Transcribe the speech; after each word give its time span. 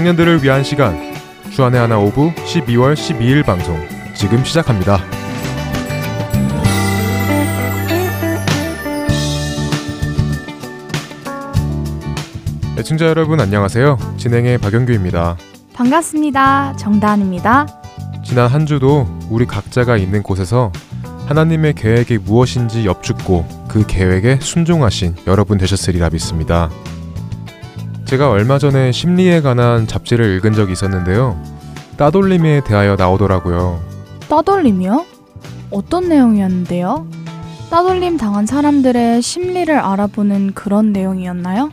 청년들을 0.00 0.42
위한 0.42 0.64
시간 0.64 0.98
주안의 1.50 1.78
하나 1.78 1.98
오브 1.98 2.32
12월 2.34 2.94
12일 2.94 3.44
방송 3.44 3.76
지금 4.14 4.42
시작합니다. 4.42 4.98
애청자 12.78 13.08
여러분 13.08 13.40
안녕하세요. 13.40 13.98
진행에 14.16 14.56
박영규입니다. 14.56 15.36
반갑습니다. 15.74 16.76
정다은입니다. 16.76 17.66
지난 18.24 18.48
한 18.48 18.64
주도 18.64 19.06
우리 19.28 19.44
각자가 19.44 19.98
있는 19.98 20.22
곳에서 20.22 20.72
하나님의 21.26 21.74
계획이 21.74 22.16
무엇인지 22.16 22.86
여쭙고 22.86 23.66
그 23.68 23.84
계획에 23.86 24.38
순종하신 24.40 25.16
여러분 25.26 25.58
되셨으리라 25.58 26.08
믿습니다. 26.08 26.70
제가 28.10 28.28
얼마 28.28 28.58
전에 28.58 28.90
심리에 28.90 29.40
관한 29.40 29.86
잡지를 29.86 30.36
읽은 30.36 30.52
적이 30.52 30.72
있었는데요. 30.72 31.40
따돌림에 31.96 32.62
대하여 32.64 32.96
나오더라고요. 32.96 33.80
따돌림이요? 34.28 35.06
어떤 35.70 36.08
내용이었는데요? 36.08 37.06
따돌림 37.70 38.16
당한 38.16 38.46
사람들의 38.46 39.22
심리를 39.22 39.72
알아보는 39.78 40.54
그런 40.54 40.92
내용이었나요? 40.92 41.70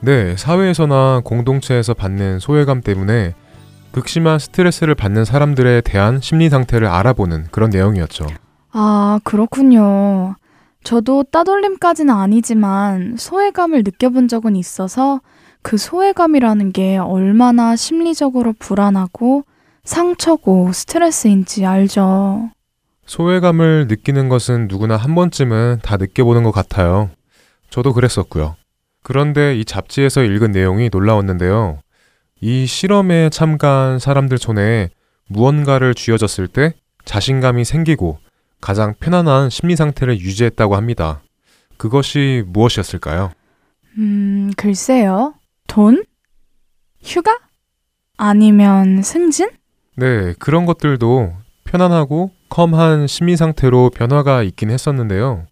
네, 0.00 0.36
사회에서나 0.36 1.22
공동체에서 1.24 1.94
받는 1.94 2.40
소외감 2.40 2.82
때문에 2.82 3.34
극심한 3.90 4.38
스트레스를 4.38 4.94
받는 4.94 5.24
사람들에 5.24 5.80
대한 5.80 6.20
심리 6.20 6.50
상태를 6.50 6.88
알아보는 6.88 7.46
그런 7.50 7.70
내용이었죠. 7.70 8.26
아, 8.72 9.18
그렇군요. 9.24 10.34
저도 10.84 11.24
따돌림까지는 11.30 12.12
아니지만 12.12 13.16
소외감을 13.16 13.82
느껴본 13.82 14.28
적은 14.28 14.56
있어서 14.56 15.20
그 15.62 15.76
소외감이라는 15.76 16.72
게 16.72 16.96
얼마나 16.96 17.76
심리적으로 17.76 18.54
불안하고 18.58 19.44
상처고 19.84 20.72
스트레스인지 20.72 21.66
알죠. 21.66 22.50
소외감을 23.06 23.86
느끼는 23.88 24.28
것은 24.28 24.68
누구나 24.68 24.96
한 24.96 25.14
번쯤은 25.14 25.80
다 25.82 25.96
느껴보는 25.96 26.42
것 26.44 26.52
같아요. 26.52 27.10
저도 27.68 27.92
그랬었고요. 27.92 28.56
그런데 29.02 29.56
이 29.56 29.64
잡지에서 29.64 30.22
읽은 30.22 30.52
내용이 30.52 30.90
놀라웠는데요. 30.92 31.80
이 32.40 32.66
실험에 32.66 33.30
참가한 33.30 33.98
사람들 33.98 34.38
손에 34.38 34.90
무언가를 35.28 35.94
쥐어졌을 35.94 36.48
때 36.48 36.74
자신감이 37.04 37.64
생기고 37.64 38.18
가장 38.60 38.94
편안한 38.98 39.50
심리 39.50 39.76
상태를 39.76 40.20
유지했다고 40.20 40.76
합니다. 40.76 41.22
그것이 41.76 42.44
무엇이었을까요? 42.46 43.30
음, 43.98 44.50
글쎄요. 44.56 45.34
돈? 45.70 46.04
휴가? 47.00 47.38
아니면 48.16 49.02
승진? 49.02 49.50
네, 49.96 50.34
그런 50.40 50.66
것들도 50.66 51.32
편안하고 51.62 52.32
컴한 52.48 53.06
심리 53.06 53.36
상태로 53.36 53.90
변화가 53.90 54.42
있긴 54.42 54.70
했었는데요. 54.70 55.46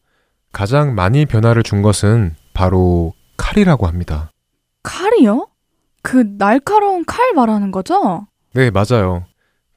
가장 0.52 0.96
많이 0.96 1.24
변화를 1.24 1.62
준 1.62 1.82
것은 1.82 2.34
바로 2.52 3.14
칼이라고 3.36 3.86
합니다. 3.86 4.32
칼이요? 4.82 5.46
그 6.02 6.36
날카로운 6.36 7.04
칼 7.04 7.32
말하는 7.34 7.70
거죠? 7.70 8.26
네, 8.54 8.72
맞아요. 8.72 9.24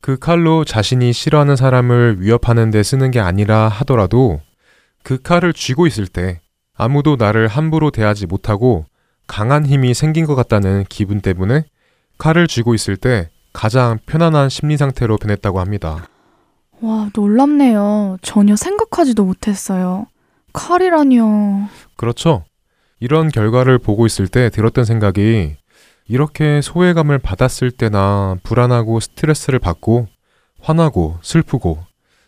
그 0.01 0.17
칼로 0.17 0.65
자신이 0.65 1.13
싫어하는 1.13 1.55
사람을 1.55 2.19
위협하는 2.19 2.71
데 2.71 2.81
쓰는 2.81 3.11
게 3.11 3.19
아니라 3.19 3.67
하더라도 3.67 4.41
그 5.03 5.21
칼을 5.21 5.53
쥐고 5.53 5.85
있을 5.85 6.07
때 6.07 6.41
아무도 6.73 7.15
나를 7.15 7.47
함부로 7.47 7.91
대하지 7.91 8.25
못하고 8.25 8.85
강한 9.27 9.65
힘이 9.65 9.93
생긴 9.93 10.25
것 10.25 10.35
같다는 10.35 10.85
기분 10.89 11.21
때문에 11.21 11.63
칼을 12.17 12.47
쥐고 12.47 12.73
있을 12.73 12.97
때 12.97 13.29
가장 13.53 13.99
편안한 14.05 14.49
심리 14.49 14.77
상태로 14.77 15.17
변했다고 15.17 15.59
합니다. 15.59 16.07
와, 16.81 17.09
놀랍네요. 17.15 18.17
전혀 18.21 18.55
생각하지도 18.55 19.23
못했어요. 19.23 20.07
칼이라니요. 20.53 21.69
그렇죠. 21.95 22.43
이런 22.99 23.29
결과를 23.29 23.79
보고 23.79 24.05
있을 24.05 24.27
때 24.27 24.49
들었던 24.49 24.85
생각이 24.85 25.55
이렇게 26.07 26.61
소외감을 26.61 27.19
받았을 27.19 27.71
때나 27.71 28.37
불안하고 28.43 28.99
스트레스를 28.99 29.59
받고 29.59 30.07
화나고 30.59 31.17
슬프고 31.21 31.79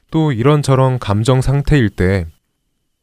또 0.09 0.31
이런저런 0.31 0.99
감정 0.99 1.41
상태일 1.41 1.89
때 1.89 2.25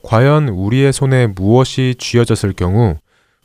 과연 0.03 0.49
우리의 0.49 0.93
손에 0.93 1.27
무엇이 1.27 1.95
쥐어졌을 1.99 2.53
경우 2.55 2.97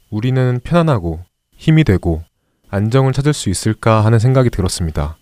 우리는 0.10 0.60
편안하고 0.64 1.20
힘이 1.56 1.84
되고 1.84 2.24
안정을 2.70 3.14
찾을 3.14 3.34
수 3.34 3.50
있을까 3.50 4.04
하는 4.04 4.20
생각이 4.20 4.50
들었습니다. 4.50 5.18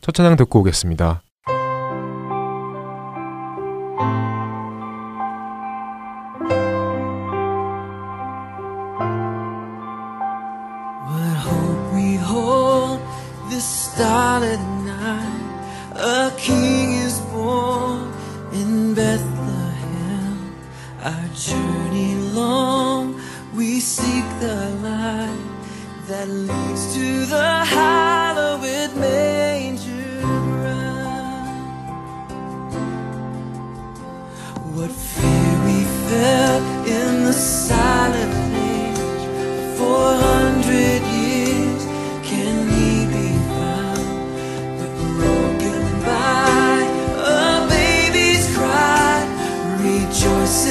첫 0.00 0.12
찬양 0.14 0.36
듣고 0.36 0.60
오겠습니다. 0.60 1.22
Our 21.04 21.28
journey 21.34 22.14
long, 22.32 22.91
seek 23.82 24.24
the 24.38 24.70
light 24.80 25.36
that 26.06 26.28
leads 26.28 26.94
to 26.94 27.26
the 27.26 27.64
hallowed 27.64 28.94
manger. 28.94 30.20
ground. 30.20 31.66
What 34.76 34.92
fear 34.92 35.54
we 35.66 35.82
felt 36.08 36.64
in 36.86 37.24
the 37.24 37.32
silent 37.32 38.32
age. 38.54 39.24
Four 39.76 40.14
hundred 40.28 41.02
years, 41.18 41.82
can 42.22 42.54
he 42.74 42.90
be 43.16 43.30
found? 43.50 44.06
But 44.78 44.92
broken 45.18 45.82
by 46.06 46.86
a 47.18 47.66
baby's 47.68 48.46
cry, 48.56 49.26
rejoice 49.82 50.66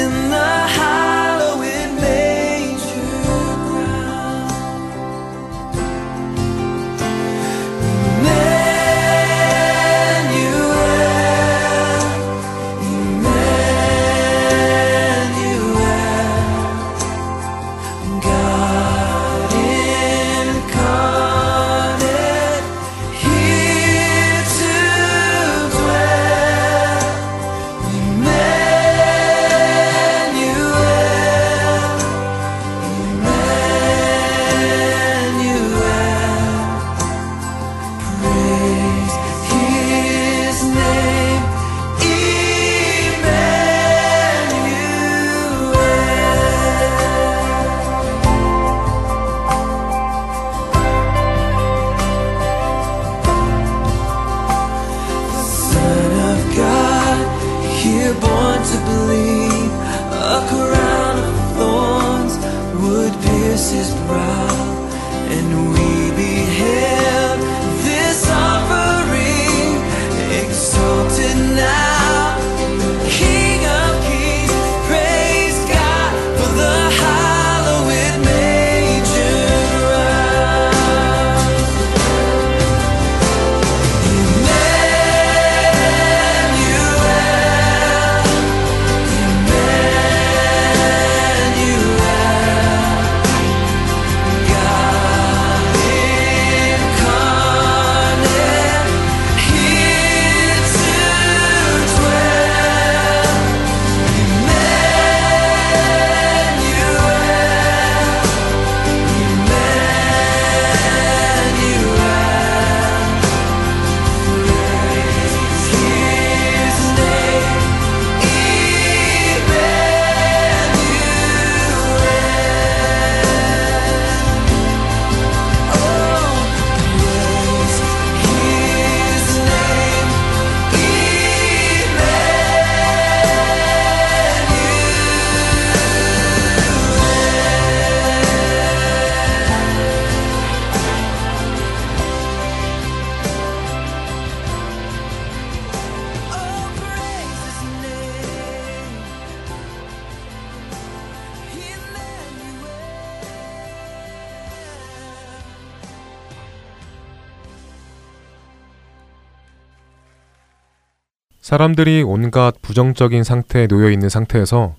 사람들이 161.51 162.01
온갖 162.03 162.55
부정적인 162.61 163.25
상태에 163.25 163.67
놓여 163.67 163.91
있는 163.91 164.07
상태에서 164.07 164.75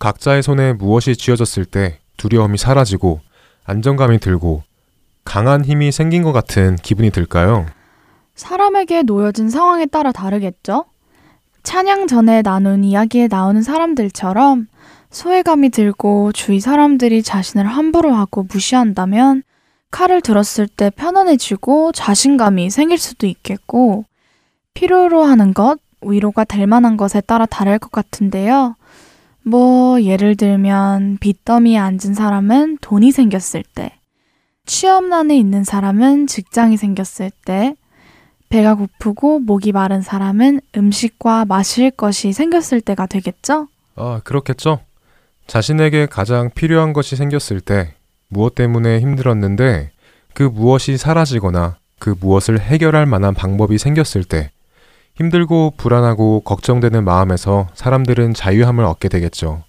각자의 0.00 0.42
손에 0.42 0.72
무엇이 0.72 1.14
쥐어졌을 1.14 1.64
때 1.64 2.00
두려움이 2.16 2.58
사라지고 2.58 3.20
안정감이 3.64 4.18
들고 4.18 4.64
강한 5.24 5.64
힘이 5.64 5.92
생긴 5.92 6.24
것 6.24 6.32
같은 6.32 6.74
기분이 6.74 7.10
들까요? 7.10 7.66
사람에게 8.34 9.02
놓여진 9.02 9.48
상황에 9.48 9.86
따라 9.86 10.10
다르겠죠? 10.10 10.86
찬양 11.62 12.08
전에 12.08 12.42
나눈 12.42 12.82
이야기에 12.82 13.28
나오는 13.28 13.62
사람들처럼 13.62 14.66
소외감이 15.10 15.70
들고 15.70 16.32
주위 16.32 16.58
사람들이 16.58 17.22
자신을 17.22 17.64
함부로 17.64 18.12
하고 18.12 18.44
무시한다면 18.52 19.44
칼을 19.92 20.22
들었을 20.22 20.66
때 20.66 20.90
편안해지고 20.90 21.92
자신감이 21.92 22.70
생길 22.70 22.98
수도 22.98 23.28
있겠고 23.28 24.04
필요로 24.74 25.22
하는 25.22 25.54
것, 25.54 25.78
위로가 26.02 26.44
될 26.44 26.66
만한 26.66 26.96
것에 26.96 27.20
따라 27.20 27.46
다를 27.46 27.78
것 27.78 27.90
같은데요. 27.92 28.76
뭐 29.42 30.00
예를 30.02 30.36
들면 30.36 31.18
빚더미에 31.20 31.78
앉은 31.78 32.14
사람은 32.14 32.78
돈이 32.80 33.12
생겼을 33.12 33.62
때, 33.74 33.92
취업난에 34.66 35.36
있는 35.36 35.64
사람은 35.64 36.26
직장이 36.26 36.76
생겼을 36.76 37.30
때, 37.44 37.74
배가 38.48 38.74
고프고 38.74 39.40
목이 39.40 39.72
마른 39.72 40.00
사람은 40.00 40.60
음식과 40.76 41.44
마실 41.44 41.90
것이 41.90 42.32
생겼을 42.32 42.80
때가 42.80 43.06
되겠죠? 43.06 43.68
아, 43.96 44.20
그렇겠죠. 44.24 44.80
자신에게 45.46 46.06
가장 46.06 46.50
필요한 46.54 46.92
것이 46.92 47.16
생겼을 47.16 47.60
때 47.60 47.94
무엇 48.28 48.54
때문에 48.54 49.00
힘들었는데 49.00 49.90
그 50.34 50.42
무엇이 50.42 50.96
사라지거나 50.96 51.78
그 51.98 52.14
무엇을 52.20 52.60
해결할 52.60 53.06
만한 53.06 53.34
방법이 53.34 53.78
생겼을 53.78 54.24
때 54.24 54.50
힘들고 55.18 55.74
불안하고 55.76 56.40
걱정되는 56.40 57.04
마음에서 57.04 57.66
사람들은 57.74 58.34
자유함을 58.34 58.84
얻게 58.84 59.08
되겠죠. 59.08 59.64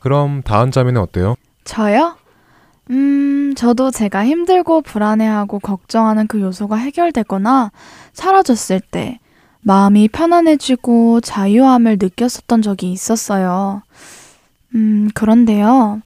그럼 0.00 0.42
다음 0.42 0.70
자매는 0.70 1.00
어때요? 1.00 1.34
저요? 1.64 2.16
음, 2.90 3.54
저도 3.56 3.90
제가 3.90 4.26
힘들고 4.26 4.82
불안해하고 4.82 5.60
걱정하는 5.60 6.26
그 6.26 6.40
요소가 6.40 6.76
해결되거나 6.76 7.72
사라졌을 8.12 8.80
때 8.80 9.18
마음이 9.62 10.08
편안해지고 10.08 11.22
자유함을 11.22 11.96
느꼈었던 11.98 12.60
적이 12.60 12.92
있었어요. 12.92 13.82
음, 14.74 15.08
그런데요. 15.14 16.02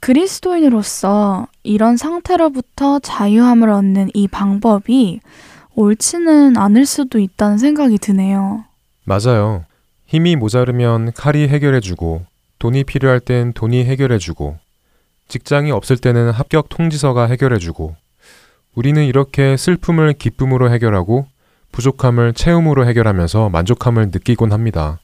그리스도인으로서 0.00 1.48
이런 1.62 1.96
상태로부터 1.96 2.98
자유함을 2.98 3.70
얻는 3.70 4.10
이 4.12 4.28
방법이 4.28 5.20
옳지는 5.80 6.56
않을 6.56 6.86
수도 6.86 7.18
있다는 7.18 7.58
생각이 7.58 7.98
드네요. 7.98 8.64
맞아요. 9.04 9.64
힘이 10.06 10.36
모자르면 10.36 11.12
칼이 11.12 11.48
해결해주고 11.48 12.24
돈이 12.58 12.84
필요할 12.84 13.20
땐 13.20 13.52
돈이 13.54 13.84
해결해주고 13.84 14.58
직장이 15.28 15.70
없을 15.70 15.96
때는 15.96 16.30
합격 16.30 16.68
통지서가 16.68 17.26
해결해주고 17.26 17.96
우리는 18.74 19.04
이렇게 19.04 19.56
슬픔을 19.56 20.12
기쁨으로 20.12 20.70
해결하고 20.70 21.26
부족함을 21.72 22.34
채움으로 22.34 22.86
해결하면서 22.86 23.48
만족함을 23.48 24.06
느끼곤 24.12 24.52
합니다. 24.52 24.98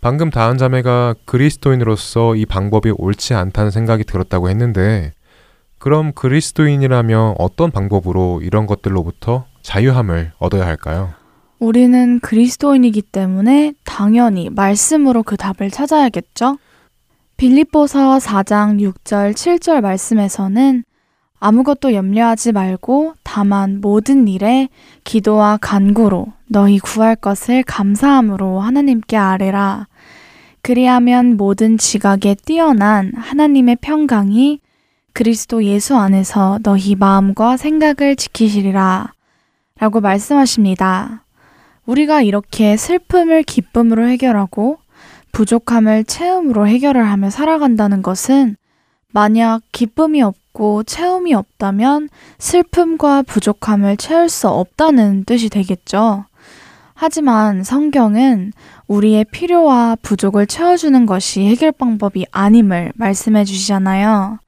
방금 0.00 0.30
다은 0.30 0.58
자매가 0.58 1.14
그리스도인으로서 1.24 2.36
이 2.36 2.46
방법이 2.46 2.92
옳지 2.96 3.34
않다는 3.34 3.70
생각이 3.70 4.04
들었다고 4.04 4.50
했는데 4.50 5.12
그럼 5.78 6.12
그리스도인이라면 6.12 7.36
어떤 7.38 7.70
방법으로 7.70 8.40
이런 8.42 8.66
것들로부터 8.66 9.46
자유함을 9.66 10.30
얻어야 10.38 10.64
할까요? 10.64 11.12
우리는 11.58 12.20
그리스도인이기 12.20 13.02
때문에 13.02 13.74
당연히 13.84 14.48
말씀으로 14.48 15.24
그 15.24 15.36
답을 15.36 15.72
찾아야겠죠? 15.72 16.58
빌립보서 17.36 18.18
4장 18.18 18.80
6절, 18.80 19.32
7절 19.32 19.80
말씀에서는 19.80 20.84
아무것도 21.40 21.94
염려하지 21.94 22.52
말고 22.52 23.14
다만 23.24 23.80
모든 23.80 24.28
일에 24.28 24.68
기도와 25.02 25.58
간구로 25.60 26.28
너희 26.46 26.78
구할 26.78 27.16
것을 27.16 27.64
감사함으로 27.64 28.60
하나님께 28.60 29.16
아뢰라. 29.16 29.88
그리하면 30.62 31.36
모든 31.36 31.76
지각에 31.76 32.36
뛰어난 32.44 33.12
하나님의 33.16 33.78
평강이 33.80 34.60
그리스도 35.12 35.64
예수 35.64 35.96
안에서 35.96 36.60
너희 36.62 36.94
마음과 36.94 37.56
생각을 37.56 38.14
지키시리라. 38.16 39.15
라고 39.78 40.00
말씀하십니다. 40.00 41.24
우리가 41.84 42.22
이렇게 42.22 42.76
슬픔을 42.76 43.42
기쁨으로 43.42 44.08
해결하고 44.08 44.78
부족함을 45.32 46.04
채움으로 46.04 46.66
해결을 46.66 47.04
하며 47.06 47.30
살아간다는 47.30 48.02
것은 48.02 48.56
만약 49.12 49.60
기쁨이 49.72 50.22
없고 50.22 50.82
채움이 50.84 51.34
없다면 51.34 52.08
슬픔과 52.38 53.22
부족함을 53.22 53.96
채울 53.98 54.28
수 54.28 54.48
없다는 54.48 55.24
뜻이 55.24 55.48
되겠죠. 55.48 56.24
하지만 56.94 57.62
성경은 57.62 58.52
우리의 58.88 59.26
필요와 59.26 59.96
부족을 60.00 60.46
채워주는 60.46 61.04
것이 61.04 61.42
해결 61.42 61.72
방법이 61.72 62.24
아님을 62.30 62.92
말씀해 62.94 63.44
주시잖아요. 63.44 64.38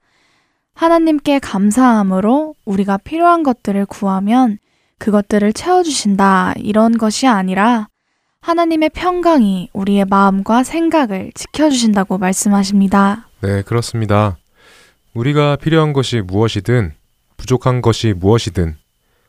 하나님께 0.73 1.37
감사함으로 1.39 2.55
우리가 2.65 2.97
필요한 2.97 3.43
것들을 3.43 3.85
구하면 3.85 4.57
그것들을 4.99 5.53
채워주신다 5.53 6.53
이런 6.57 6.97
것이 6.97 7.27
아니라 7.27 7.87
하나님의 8.41 8.89
평강이 8.89 9.69
우리의 9.73 10.05
마음과 10.05 10.63
생각을 10.63 11.31
지켜주신다고 11.33 12.17
말씀하십니다. 12.17 13.27
네, 13.41 13.61
그렇습니다. 13.63 14.37
우리가 15.13 15.55
필요한 15.55 15.93
것이 15.93 16.21
무엇이든 16.21 16.93
부족한 17.37 17.81
것이 17.81 18.13
무엇이든 18.15 18.75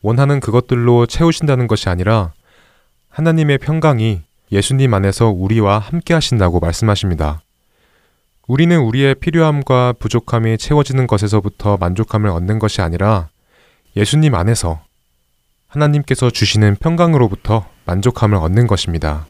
원하는 0.01 0.39
그것들로 0.39 1.05
채우신다는 1.05 1.67
것이 1.67 1.89
아니라 1.89 2.33
하나님의 3.09 3.57
평강이 3.57 4.21
예수님 4.51 4.93
안에서 4.93 5.29
우리와 5.29 5.79
함께 5.79 6.13
하신다고 6.13 6.59
말씀하십니다. 6.59 7.41
우리는 8.47 8.77
우리의 8.79 9.15
필요함과 9.15 9.93
부족함이 9.99 10.57
채워지는 10.57 11.07
것에서부터 11.07 11.77
만족함을 11.77 12.29
얻는 12.29 12.59
것이 12.59 12.81
아니라 12.81 13.29
예수님 13.95 14.35
안에서 14.35 14.81
하나님께서 15.71 16.29
주시는 16.29 16.75
평강으로부터 16.75 17.65
만족함을 17.85 18.37
얻는 18.37 18.67
것입니다. 18.67 19.27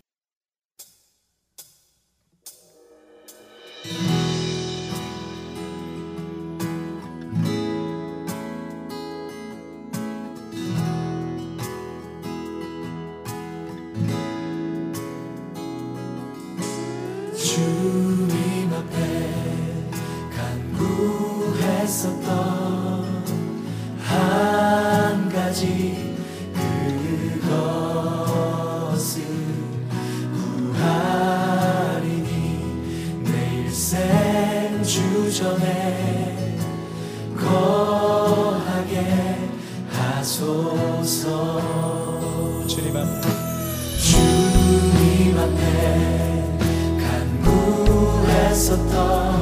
하소서. 40.21 41.61
주님 42.67 42.95
앞에 42.95 43.27
주님 43.97 45.35
앞에 45.35 46.45
간구했었던 48.21 49.40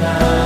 night. 0.00 0.45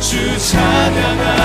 주 0.00 0.36
찬양하 0.36 1.35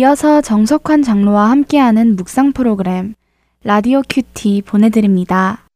이어서 0.00 0.40
정석환 0.40 1.02
장로와 1.02 1.50
함께하는 1.50 2.16
묵상 2.16 2.52
프로그램 2.52 3.16
라디오 3.64 4.00
큐티 4.08 4.62
보내드립니다. 4.62 5.66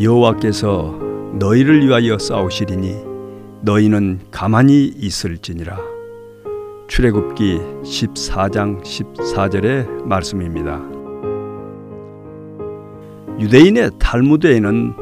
여호와께서 0.00 1.05
너희를 1.38 1.86
위하여 1.86 2.18
싸우시리니 2.18 2.96
너희는 3.60 4.20
가만히 4.30 4.86
있을지니라. 4.86 5.78
출애굽기 6.88 7.60
14장 7.82 8.82
14절의 8.82 10.04
말씀입니다. 10.04 10.80
유대인의 13.38 13.90
탈무드에는 13.98 14.94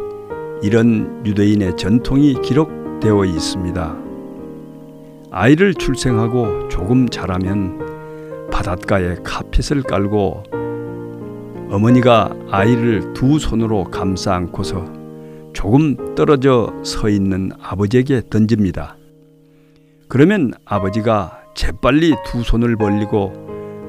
이런 0.62 1.22
유대인의 1.24 1.76
전통이 1.76 2.40
기록되어 2.42 3.24
있습니다. 3.26 3.96
아이를 5.30 5.74
출생하고 5.74 6.68
조금 6.68 7.08
자라면 7.08 8.48
바닷가에 8.50 9.16
카펫을 9.22 9.82
깔고 9.84 10.42
어머니가 11.70 12.34
아이를 12.50 13.12
두 13.12 13.38
손으로 13.38 13.84
감싸 13.84 14.34
안고서 14.34 15.03
조금 15.54 16.14
떨어져 16.14 16.74
서 16.84 17.08
있는 17.08 17.50
아버지에게 17.62 18.22
던집니다. 18.28 18.96
그러면 20.08 20.52
아버지가 20.66 21.40
재빨리 21.54 22.14
두 22.26 22.42
손을 22.42 22.76
벌리고 22.76 23.32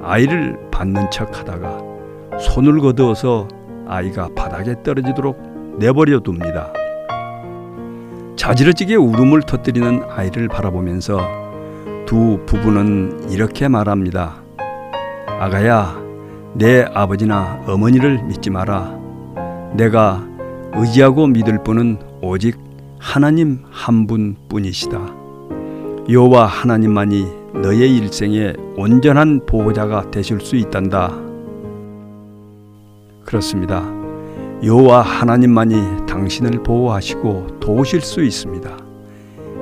아이를 0.02 0.70
받는 0.72 1.12
척 1.12 1.38
하다가 1.38 1.80
손을 2.40 2.80
거두어서 2.80 3.48
아이가 3.88 4.30
바닥에 4.36 4.76
떨어지도록 4.84 5.78
내버려 5.80 6.22
둡니다. 6.26 6.72
자지러지게 8.36 8.96
울음을 8.96 9.42
터뜨리는 9.42 10.04
아이를 10.10 10.48
바라보면서 10.48 11.20
두 12.06 12.40
부부는 12.46 13.32
이렇게 13.32 13.68
말합니다. 13.68 14.44
아가야, 15.40 16.02
내 16.54 16.84
아버지나 16.94 17.64
어머니를 17.68 18.24
믿지 18.24 18.50
마라. 18.50 18.98
내가 19.76 20.35
의지하고 20.78 21.28
믿을 21.28 21.64
분은 21.64 22.00
오직 22.22 22.58
하나님 23.00 23.64
한 23.72 24.08
분뿐이시다. 24.08 25.16
여호와 26.10 26.46
하나님만이 26.46 27.26
너의 27.62 27.96
일생의 27.98 28.56
온전한 28.78 29.46
보호자가 29.46 30.12
되실 30.12 30.42
수 30.42 30.56
있단다. 30.56 31.16
그렇습니다. 33.24 33.84
여호와 34.64 35.02
하나님만이 35.02 36.06
당신을 36.08 36.64
보호하시고 36.64 37.60
도우실 37.60 38.02
수 38.02 38.24
있습니다. 38.24 38.78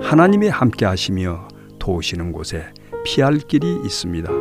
하나님이 0.01 0.49
함께 0.49 0.85
하시며 0.85 1.47
도우시는 1.79 2.31
곳에 2.31 2.65
피할 3.05 3.37
길이 3.37 3.79
있습니다. 3.85 4.31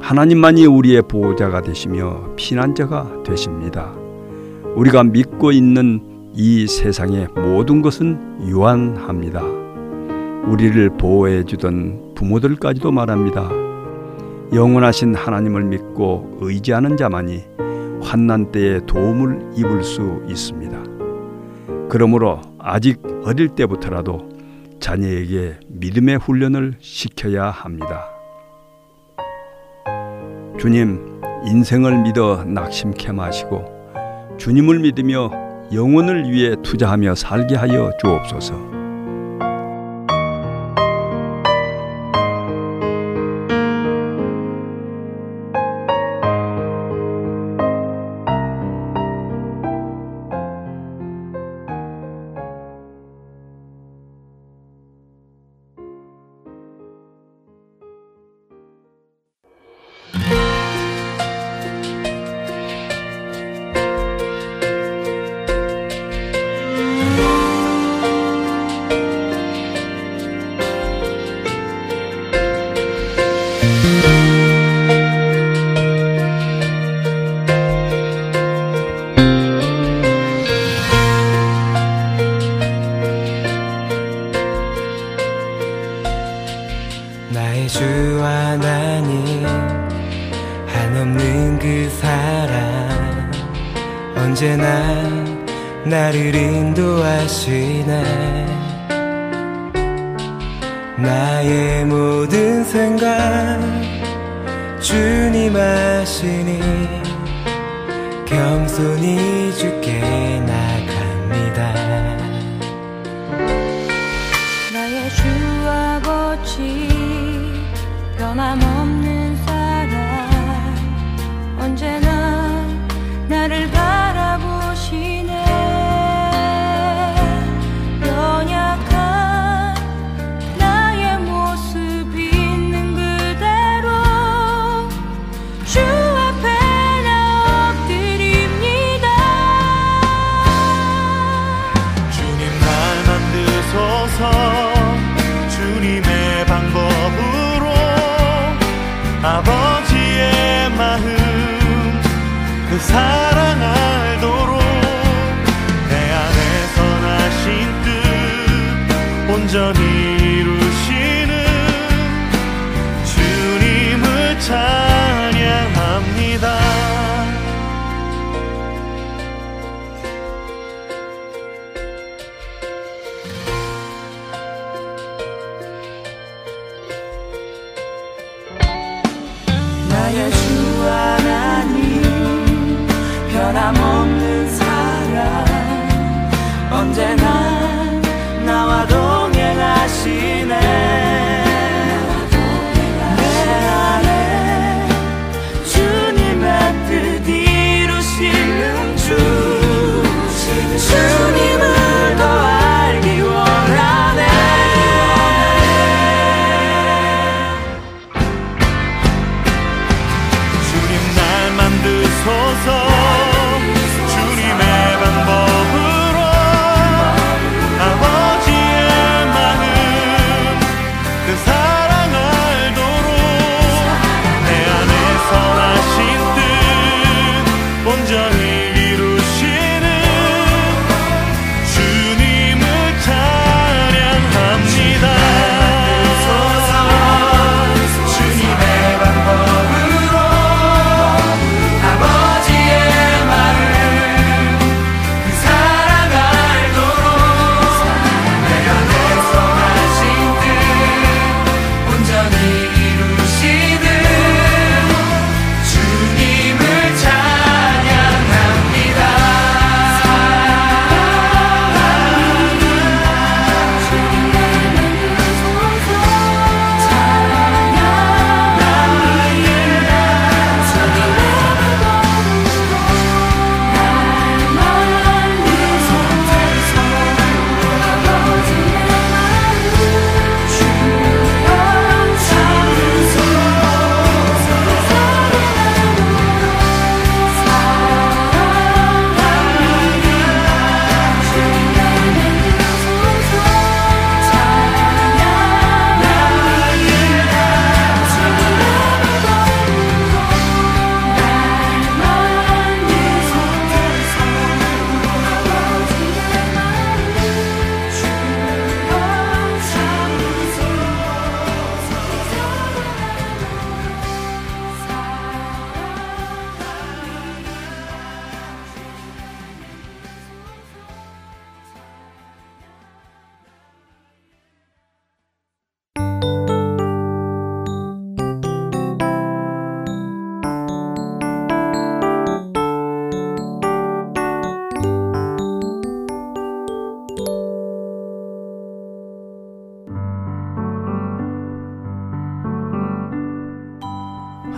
하나님만이 0.00 0.66
우리의 0.66 1.02
보호자가 1.02 1.62
되시며 1.62 2.34
피난자가 2.36 3.22
되십니다. 3.24 4.01
우리가 4.76 5.04
믿고 5.04 5.52
있는 5.52 6.30
이 6.34 6.66
세상의 6.66 7.28
모든 7.34 7.82
것은 7.82 8.38
유한합니다. 8.48 9.42
우리를 10.46 10.96
보호해 10.96 11.44
주던 11.44 12.14
부모들까지도 12.14 12.90
말합니다. 12.90 13.50
영원하신 14.54 15.14
하나님을 15.14 15.64
믿고 15.64 16.38
의지하는 16.40 16.96
자만이 16.96 17.44
환난 18.02 18.50
때에 18.50 18.80
도움을 18.86 19.52
입을 19.56 19.84
수 19.84 20.22
있습니다. 20.26 20.82
그러므로 21.88 22.40
아직 22.58 23.02
어릴 23.24 23.50
때부터라도 23.50 24.30
자녀에게 24.80 25.60
믿음의 25.68 26.16
훈련을 26.16 26.76
시켜야 26.80 27.50
합니다. 27.50 28.06
주님, 30.58 31.20
인생을 31.46 32.02
믿어 32.02 32.44
낙심케 32.44 33.12
마시고 33.12 33.71
주님을 34.42 34.80
믿으며 34.80 35.30
영혼을 35.72 36.28
위해 36.28 36.56
투자하며 36.64 37.14
살게 37.14 37.54
하여 37.54 37.92
주옵소서. 38.00 38.71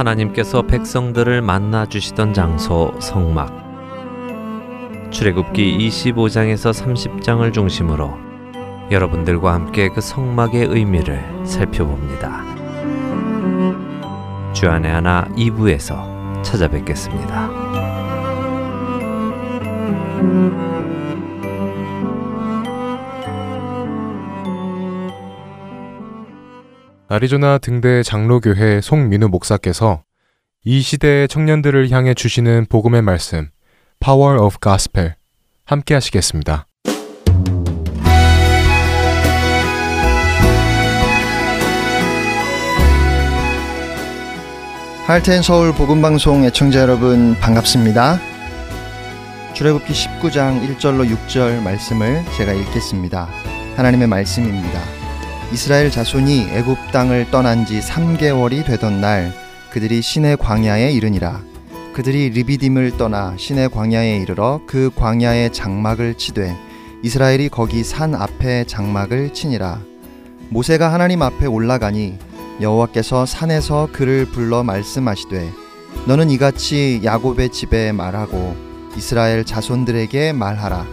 하나님께서 0.04 0.62
백성들을 0.62 1.40
만나 1.40 1.86
주시던 1.86 2.34
장소 2.34 2.92
성막 3.00 3.64
출애굽기 5.10 5.78
25장에서 5.78 6.72
30장을 6.72 7.52
중심으로 7.52 8.12
여러분들과 8.90 9.54
함께 9.54 9.88
그 9.88 10.02
성막의 10.02 10.66
의미를 10.66 11.24
살펴봅니다. 11.44 12.44
주안의 14.52 14.92
하나 14.92 15.26
2부에서 15.36 16.42
찾아뵙겠습니다. 16.42 17.50
아리조나 27.14 27.58
등대 27.58 28.02
장로교회 28.02 28.80
송민우 28.80 29.28
목사께서 29.28 30.02
이 30.64 30.80
시대의 30.80 31.28
청년들을 31.28 31.92
향해 31.92 32.12
주시는 32.12 32.66
복음의 32.68 33.02
말씀 33.02 33.50
Power 34.00 34.40
of 34.40 34.56
Gospel 34.60 35.14
함께 35.64 35.94
하시겠습니다. 35.94 36.66
할텐 45.06 45.42
서울 45.42 45.72
복음 45.72 46.02
방송 46.02 46.42
애청자 46.42 46.80
여러분 46.80 47.36
반갑습니다. 47.36 48.18
출애굽기 49.54 49.92
19장 49.92 50.76
1절로 50.76 51.08
6절 51.08 51.62
말씀을 51.62 52.24
제가 52.36 52.52
읽겠습니다. 52.54 53.28
하나님의 53.76 54.08
말씀입니다. 54.08 55.03
이스라엘 55.52 55.90
자손이 55.90 56.48
애굽 56.50 56.90
땅을 56.92 57.30
떠난 57.30 57.64
지 57.64 57.78
3개월이 57.80 58.66
되던 58.66 59.00
날 59.00 59.32
그들이 59.70 60.02
시내 60.02 60.36
광야에 60.36 60.90
이르니라. 60.92 61.40
그들이 61.92 62.30
리비딤을 62.30 62.96
떠나 62.96 63.34
시내 63.36 63.68
광야에 63.68 64.16
이르러 64.18 64.60
그 64.66 64.90
광야의 64.96 65.52
장막을 65.52 66.14
치되 66.14 66.56
이스라엘이 67.02 67.50
거기 67.50 67.84
산 67.84 68.14
앞에 68.14 68.64
장막을 68.64 69.32
치니라. 69.32 69.80
모세가 70.48 70.92
하나님 70.92 71.22
앞에 71.22 71.46
올라가니 71.46 72.18
여호와께서 72.60 73.26
산에서 73.26 73.88
그를 73.92 74.26
불러 74.26 74.62
말씀하시되 74.64 75.50
너는 76.06 76.30
이같이 76.30 77.00
야곱의 77.04 77.50
집에 77.50 77.92
말하고 77.92 78.56
이스라엘 78.96 79.44
자손들에게 79.44 80.32
말하라. 80.32 80.84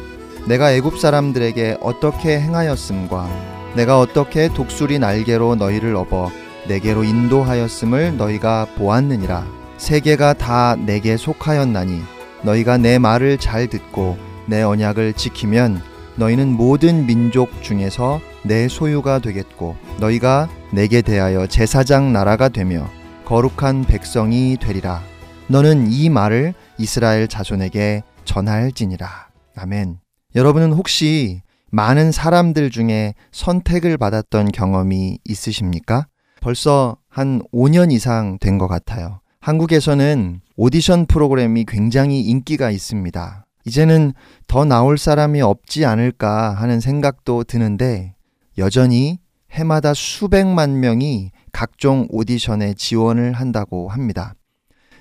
내가 0.45 0.71
애굽 0.73 0.99
사람들에게 0.99 1.77
어떻게 1.81 2.39
행하였음과 2.39 3.60
내가 3.75 3.99
어떻게 3.99 4.49
독수리 4.49 4.99
날개로 4.99 5.55
너희를 5.55 5.95
업어 5.95 6.29
내게로 6.67 7.03
인도하였음을 7.03 8.17
너희가 8.17 8.67
보았느니라 8.75 9.45
세계가 9.77 10.33
다 10.33 10.75
내게 10.75 11.17
속하였나니 11.17 12.01
너희가 12.43 12.77
내 12.77 12.99
말을 12.99 13.37
잘 13.37 13.67
듣고 13.67 14.17
내 14.45 14.61
언약을 14.61 15.13
지키면 15.13 15.81
너희는 16.15 16.49
모든 16.49 17.05
민족 17.05 17.63
중에서 17.63 18.19
내 18.43 18.67
소유가 18.67 19.19
되겠고 19.19 19.75
너희가 19.99 20.49
내게 20.71 21.01
대하여 21.01 21.47
제사장 21.47 22.11
나라가 22.11 22.49
되며 22.49 22.87
거룩한 23.25 23.85
백성이 23.85 24.57
되리라. 24.59 25.01
너는 25.47 25.91
이 25.91 26.09
말을 26.09 26.53
이스라엘 26.77 27.27
자손에게 27.27 28.03
전할지니라. 28.25 29.29
아멘. 29.55 29.99
여러분은 30.35 30.73
혹시 30.73 31.41
많은 31.71 32.11
사람들 32.11 32.69
중에 32.69 33.13
선택을 33.31 33.97
받았던 33.97 34.51
경험이 34.51 35.19
있으십니까? 35.25 36.07
벌써 36.41 36.97
한 37.07 37.41
5년 37.53 37.91
이상 37.91 38.37
된 38.39 38.57
것 38.57 38.67
같아요. 38.67 39.21
한국에서는 39.39 40.41
오디션 40.57 41.05
프로그램이 41.07 41.65
굉장히 41.65 42.21
인기가 42.21 42.69
있습니다. 42.69 43.45
이제는 43.65 44.13
더 44.47 44.65
나올 44.65 44.97
사람이 44.97 45.41
없지 45.41 45.85
않을까 45.85 46.53
하는 46.53 46.79
생각도 46.79 47.43
드는데 47.43 48.15
여전히 48.57 49.19
해마다 49.51 49.93
수백만 49.93 50.79
명이 50.79 51.31
각종 51.51 52.07
오디션에 52.09 52.73
지원을 52.75 53.33
한다고 53.33 53.89
합니다. 53.89 54.33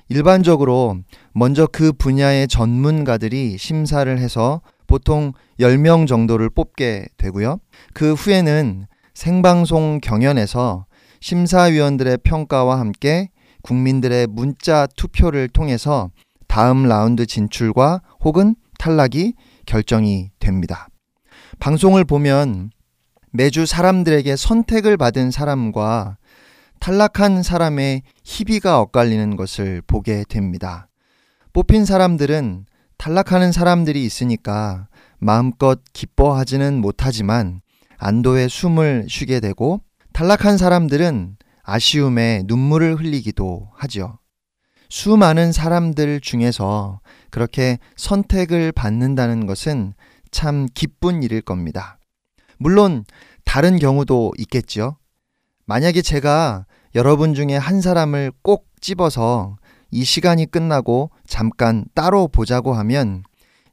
일반적으로 0.08 0.96
먼저 1.32 1.66
그 1.66 1.92
분야의 1.92 2.48
전문가들이 2.48 3.56
심사를 3.58 4.18
해서 4.18 4.60
보통 4.90 5.34
10명 5.60 6.08
정도를 6.08 6.50
뽑게 6.50 7.06
되고요. 7.16 7.60
그 7.94 8.14
후에는 8.14 8.88
생방송 9.14 10.00
경연에서 10.02 10.84
심사위원들의 11.20 12.18
평가와 12.24 12.80
함께 12.80 13.30
국민들의 13.62 14.26
문자 14.26 14.88
투표를 14.96 15.48
통해서 15.48 16.10
다음 16.48 16.88
라운드 16.88 17.24
진출과 17.24 18.02
혹은 18.24 18.56
탈락이 18.80 19.34
결정이 19.64 20.32
됩니다. 20.40 20.88
방송을 21.60 22.04
보면 22.04 22.72
매주 23.30 23.66
사람들에게 23.66 24.34
선택을 24.34 24.96
받은 24.96 25.30
사람과 25.30 26.16
탈락한 26.80 27.44
사람의 27.44 28.02
희비가 28.24 28.80
엇갈리는 28.80 29.36
것을 29.36 29.82
보게 29.86 30.24
됩니다. 30.28 30.88
뽑힌 31.52 31.84
사람들은 31.84 32.64
탈락하는 33.00 33.50
사람들이 33.50 34.04
있으니까 34.04 34.86
마음껏 35.18 35.80
기뻐하지는 35.94 36.82
못하지만 36.82 37.62
안도의 37.96 38.50
숨을 38.50 39.06
쉬게 39.08 39.40
되고 39.40 39.80
탈락한 40.12 40.58
사람들은 40.58 41.38
아쉬움에 41.62 42.42
눈물을 42.44 42.96
흘리기도 42.96 43.70
하죠. 43.72 44.18
수많은 44.90 45.50
사람들 45.50 46.20
중에서 46.20 47.00
그렇게 47.30 47.78
선택을 47.96 48.70
받는다는 48.70 49.46
것은 49.46 49.94
참 50.30 50.66
기쁜 50.74 51.22
일일 51.22 51.40
겁니다. 51.40 51.98
물론 52.58 53.06
다른 53.46 53.78
경우도 53.78 54.32
있겠죠. 54.36 54.98
만약에 55.64 56.02
제가 56.02 56.66
여러분 56.94 57.32
중에 57.32 57.56
한 57.56 57.80
사람을 57.80 58.32
꼭 58.42 58.66
집어서 58.82 59.56
이 59.90 60.04
시간이 60.04 60.46
끝나고 60.46 61.10
잠깐 61.26 61.84
따로 61.94 62.28
보자고 62.28 62.74
하면 62.74 63.22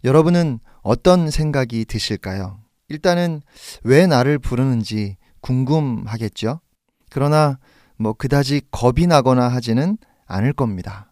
여러분은 0.04 0.60
어떤 0.82 1.30
생각이 1.30 1.86
드실까요? 1.86 2.60
일단은 2.90 3.42
왜 3.84 4.08
나를 4.08 4.40
부르는지 4.40 5.18
궁금하겠죠? 5.42 6.62
그러나 7.10 7.60
뭐 7.98 8.14
그다지 8.14 8.62
겁이 8.72 9.08
나거나 9.08 9.48
하지는 9.48 9.98
않을 10.26 10.54
겁니다. 10.54 11.12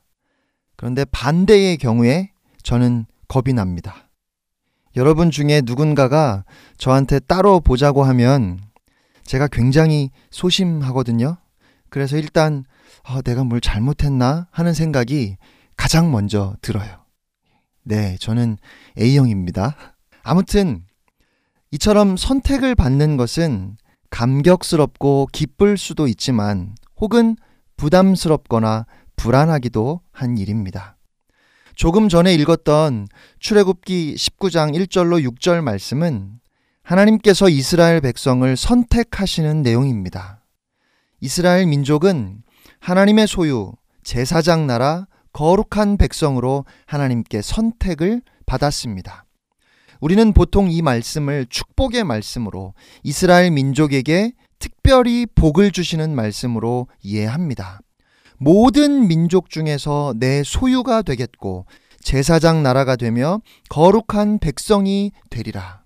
그런데 0.76 1.06
반대의 1.06 1.78
경우에 1.78 2.32
저는 2.64 3.06
겁이 3.28 3.54
납니다. 3.54 4.10
여러분 4.96 5.30
중에 5.30 5.62
누군가가 5.66 6.46
저한테 6.78 7.20
따로 7.20 7.60
보자고 7.60 8.04
하면 8.04 8.60
제가 9.24 9.48
굉장히 9.48 10.12
소심하거든요. 10.30 11.38
그래서 11.90 12.18
일단 12.18 12.66
어, 13.08 13.22
내가 13.22 13.44
뭘 13.44 13.62
잘못했나 13.62 14.48
하는 14.52 14.74
생각이 14.74 15.38
가장 15.78 16.12
먼저 16.12 16.56
들어요. 16.62 17.06
네, 17.84 18.18
저는 18.20 18.58
A형입니다. 19.00 19.76
아무튼 20.24 20.84
이처럼 21.72 22.18
선택을 22.18 22.76
받는 22.76 23.18
것은 23.18 23.78
감격스럽고 24.10 25.28
기쁠 25.32 25.78
수도 25.78 26.08
있지만 26.08 26.76
혹은 26.98 27.36
부담스럽거나 27.78 28.86
불안하기도 29.18 30.02
한 30.12 30.38
일입니다. 30.38 30.98
조금 31.76 32.08
전에 32.08 32.34
읽었던 32.36 33.08
출애굽기 33.40 34.16
19장 34.16 34.74
1절로 34.76 35.22
6절 35.30 35.62
말씀은 35.62 36.40
하나님께서 36.84 37.50
이스라엘 37.50 38.00
백성을 38.00 38.56
선택하시는 38.56 39.62
내용입니다. 39.62 40.45
이스라엘 41.26 41.66
민족은 41.66 42.44
하나님의 42.82 43.26
소유, 43.26 43.72
제사장 44.04 44.68
나라, 44.68 45.08
거룩한 45.34 45.98
백성으로 45.98 46.66
하나님께 46.86 47.42
선택을 47.42 48.22
받았습니다. 48.46 49.26
우리는 50.02 50.34
보통 50.34 50.70
이 50.70 50.84
말씀을 50.84 51.48
축복의 51.50 52.04
말씀으로 52.04 52.76
이스라엘 53.02 53.50
민족에게 53.50 54.34
특별히 54.60 55.26
복을 55.26 55.72
주시는 55.72 56.14
말씀으로 56.14 56.90
이해합니다. 57.02 57.80
모든 58.38 59.08
민족 59.08 59.50
중에서 59.50 60.14
내 60.18 60.44
소유가 60.44 61.02
되겠고 61.02 61.66
제사장 62.04 62.62
나라가 62.62 62.96
되며 62.96 63.42
거룩한 63.70 64.38
백성이 64.38 65.12
되리라. 65.32 65.85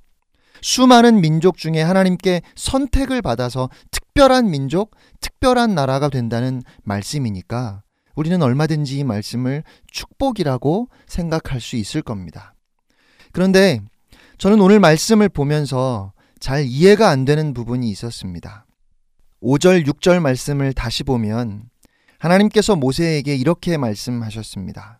수많은 0.61 1.21
민족 1.21 1.57
중에 1.57 1.81
하나님께 1.81 2.41
선택을 2.55 3.21
받아서 3.21 3.69
특별한 3.91 4.49
민족, 4.49 4.95
특별한 5.21 5.75
나라가 5.75 6.09
된다는 6.09 6.61
말씀이니까 6.83 7.83
우리는 8.15 8.41
얼마든지 8.41 8.99
이 8.99 9.03
말씀을 9.03 9.63
축복이라고 9.91 10.89
생각할 11.07 11.61
수 11.61 11.75
있을 11.75 12.01
겁니다. 12.01 12.53
그런데 13.31 13.81
저는 14.37 14.59
오늘 14.59 14.79
말씀을 14.79 15.29
보면서 15.29 16.13
잘 16.39 16.65
이해가 16.65 17.09
안 17.09 17.25
되는 17.25 17.53
부분이 17.53 17.89
있었습니다. 17.89 18.65
5절, 19.41 19.85
6절 19.87 20.19
말씀을 20.19 20.73
다시 20.73 21.03
보면 21.03 21.69
하나님께서 22.17 22.75
모세에게 22.75 23.35
이렇게 23.35 23.77
말씀하셨습니다. 23.77 24.99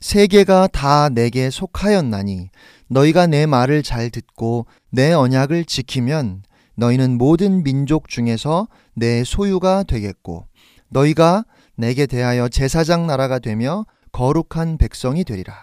세계가 0.00 0.68
다 0.68 1.08
내게 1.08 1.48
속하였나니 1.48 2.50
너희가 2.92 3.26
내 3.26 3.46
말을 3.46 3.82
잘 3.82 4.10
듣고 4.10 4.66
내 4.90 5.12
언약을 5.12 5.64
지키면 5.64 6.42
너희는 6.74 7.16
모든 7.16 7.62
민족 7.62 8.08
중에서 8.08 8.68
내 8.94 9.24
소유가 9.24 9.82
되겠고 9.82 10.46
너희가 10.90 11.44
내게 11.74 12.06
대하여 12.06 12.48
제사장 12.48 13.06
나라가 13.06 13.38
되며 13.38 13.86
거룩한 14.12 14.76
백성이 14.76 15.24
되리라. 15.24 15.54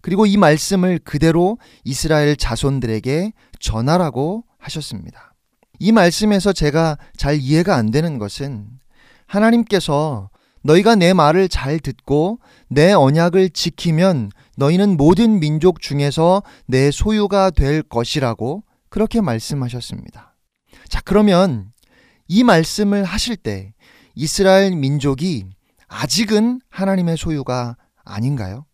그리고 0.00 0.24
이 0.24 0.38
말씀을 0.38 0.98
그대로 0.98 1.58
이스라엘 1.84 2.36
자손들에게 2.36 3.32
전하라고 3.60 4.44
하셨습니다. 4.58 5.34
이 5.78 5.92
말씀에서 5.92 6.54
제가 6.54 6.96
잘 7.18 7.36
이해가 7.36 7.76
안 7.76 7.90
되는 7.90 8.18
것은 8.18 8.66
하나님께서 9.26 10.30
너희가 10.62 10.94
내 10.94 11.12
말을 11.12 11.48
잘 11.48 11.78
듣고 11.78 12.40
내 12.68 12.92
언약을 12.92 13.50
지키면 13.50 14.30
너희는 14.56 14.96
모든 14.96 15.40
민족 15.40 15.80
중에서 15.80 16.42
내 16.66 16.90
소유가 16.90 17.50
될 17.50 17.82
것이라고 17.82 18.64
그렇게 18.88 19.20
말씀하셨습니다. 19.20 20.36
자, 20.88 21.00
그러면 21.04 21.72
이 22.28 22.42
말씀을 22.42 23.04
하실 23.04 23.36
때 23.36 23.74
이스라엘 24.14 24.74
민족이 24.74 25.46
아직은 25.88 26.60
하나님의 26.70 27.16
소유가 27.16 27.76
아닌가요? 28.04 28.66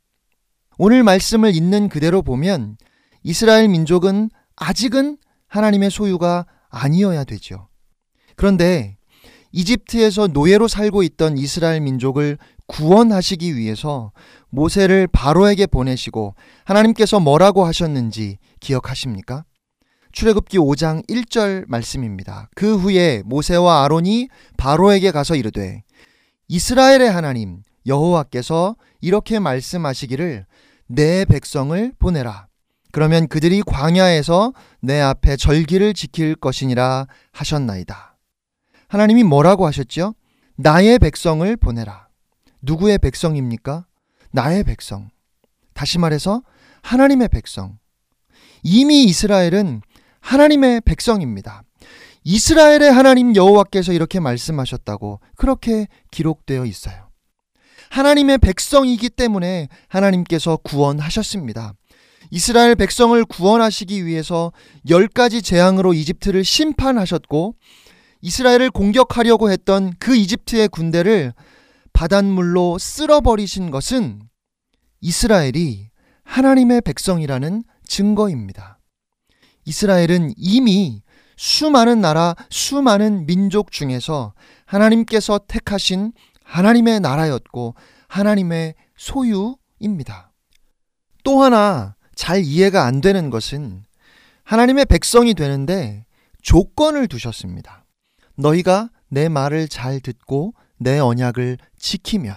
오늘 0.79 1.03
말씀을 1.03 1.55
있는 1.55 1.89
그대로 1.89 2.23
보면 2.23 2.77
이스라엘 3.23 3.69
민족은 3.69 4.31
아직은 4.57 5.19
하나님의 5.49 5.91
소유가 5.91 6.47
아니어야 6.71 7.25
되죠. 7.25 7.69
그런데 8.37 8.97
이집트에서 9.53 10.29
노예로 10.29 10.67
살고 10.67 11.03
있던 11.03 11.37
이스라엘 11.37 11.83
민족을 11.83 12.39
구원하시기 12.73 13.57
위해서 13.57 14.13
모세를 14.49 15.07
바로에게 15.07 15.67
보내시고 15.67 16.35
하나님께서 16.65 17.21
뭐라고 17.21 17.65
하셨는지 17.65 18.39
기억하십니까? 18.61 19.45
출애굽기 20.13 20.59
5장 20.59 21.07
1절 21.09 21.65
말씀입니다. 21.69 22.49
그 22.55 22.77
후에 22.77 23.23
모세와 23.25 23.85
아론이 23.85 24.29
바로에게 24.57 25.11
가서 25.11 25.37
이르되 25.37 25.83
이스라엘의 26.49 27.11
하나님 27.11 27.63
여호와께서 27.87 28.77
이렇게 29.01 29.39
말씀하시기를 29.39 30.47
내 30.87 31.25
백성을 31.25 31.93
보내라. 31.99 32.47
그러면 32.91 33.27
그들이 33.27 33.63
광야에서 33.63 34.53
내 34.81 35.01
앞에 35.01 35.37
절기를 35.37 35.95
지킬 35.95 36.35
것이니라 36.35 37.07
하셨나이다. 37.33 38.19
하나님이 38.89 39.25
뭐라고 39.25 39.67
하셨죠? 39.67 40.15
나의 40.57 40.99
백성을 40.99 41.57
보내라. 41.57 42.12
누구의 42.63 42.99
백성입니까? 42.99 43.87
나의 44.31 44.65
백성. 44.65 45.11
다시 45.75 45.99
말해서 45.99 46.43
하나님의 46.83 47.29
백성. 47.29 47.79
이미 48.63 49.05
이스라엘은 49.05 49.83
하나님의 50.21 50.83
백성입니다. 50.83 51.65
이스라엘의 52.25 52.93
하나님 52.93 53.35
여호와께서 53.35 53.93
이렇게 53.93 54.21
말씀하셨다고 54.21 55.21
그렇게 55.37 55.89
기록되어 56.13 56.65
있어요. 56.65 57.09
하나님의 57.91 58.39
백성이기 58.39 59.11
때문에 59.11 59.69
하나님께서 59.89 60.57
구원하셨습니다. 60.59 61.75
이스라엘 62.31 62.77
백성을 62.77 63.23
구원하시기 63.25 64.07
위해서 64.07 64.53
열 64.89 65.09
가지 65.09 65.43
재앙으로 65.43 65.93
이집트를 65.93 66.45
심판하셨고 66.45 67.57
이스라엘을 68.23 68.71
공격하려고 68.71 69.51
했던 69.51 69.93
그 69.99 70.17
이집트의 70.17 70.69
군대를 70.69 71.35
바닷물로 71.93 72.79
쓸어버리신 72.79 73.71
것은 73.71 74.29
이스라엘이 75.01 75.91
하나님의 76.25 76.81
백성이라는 76.83 77.65
증거입니다. 77.87 78.79
이스라엘은 79.65 80.33
이미 80.37 81.03
수많은 81.37 82.01
나라, 82.01 82.35
수많은 82.51 83.27
민족 83.27 83.73
중에서 83.73 84.35
하나님께서 84.65 85.41
택하신 85.47 86.13
하나님의 86.45 87.01
나라였고 87.01 87.75
하나님의 88.09 88.75
소유입니다. 88.97 90.33
또 91.25 91.43
하나 91.43 91.97
잘 92.15 92.43
이해가 92.45 92.85
안 92.85 93.01
되는 93.01 93.31
것은 93.31 93.85
하나님의 94.45 94.87
백성이 94.87 95.35
되는데 95.35 96.05
조건을 96.43 97.09
두셨습니다. 97.09 97.85
너희가 98.37 98.91
내 99.09 99.29
말을 99.29 99.69
잘 99.69 100.01
듣고 100.01 100.55
내 100.83 100.99
언약을 100.99 101.59
지키면 101.79 102.37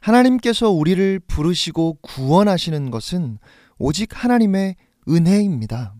하나님께서 0.00 0.70
우리를 0.70 1.20
부르시고 1.20 1.98
구원하시는 2.00 2.90
것은 2.90 3.38
오직 3.78 4.10
하나님의 4.12 4.76
은혜입니다. 5.08 5.94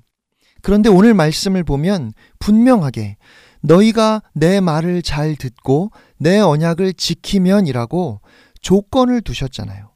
그런데 0.63 0.89
오늘 0.89 1.15
말씀을 1.15 1.65
보면 1.65 2.13
분명하게 2.39 3.17
너희가 3.63 4.23
내 4.35 4.61
말을 4.61 5.03
잘 5.03 5.37
듣고 5.37 5.91
내 6.19 6.39
언약을 6.39 6.95
지키면이라고 6.95 8.21
조건을 8.61 9.23
두셨잖아요. 9.23 9.91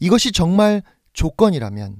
이것이 0.00 0.32
정말 0.32 0.82
조건이라면 1.12 1.96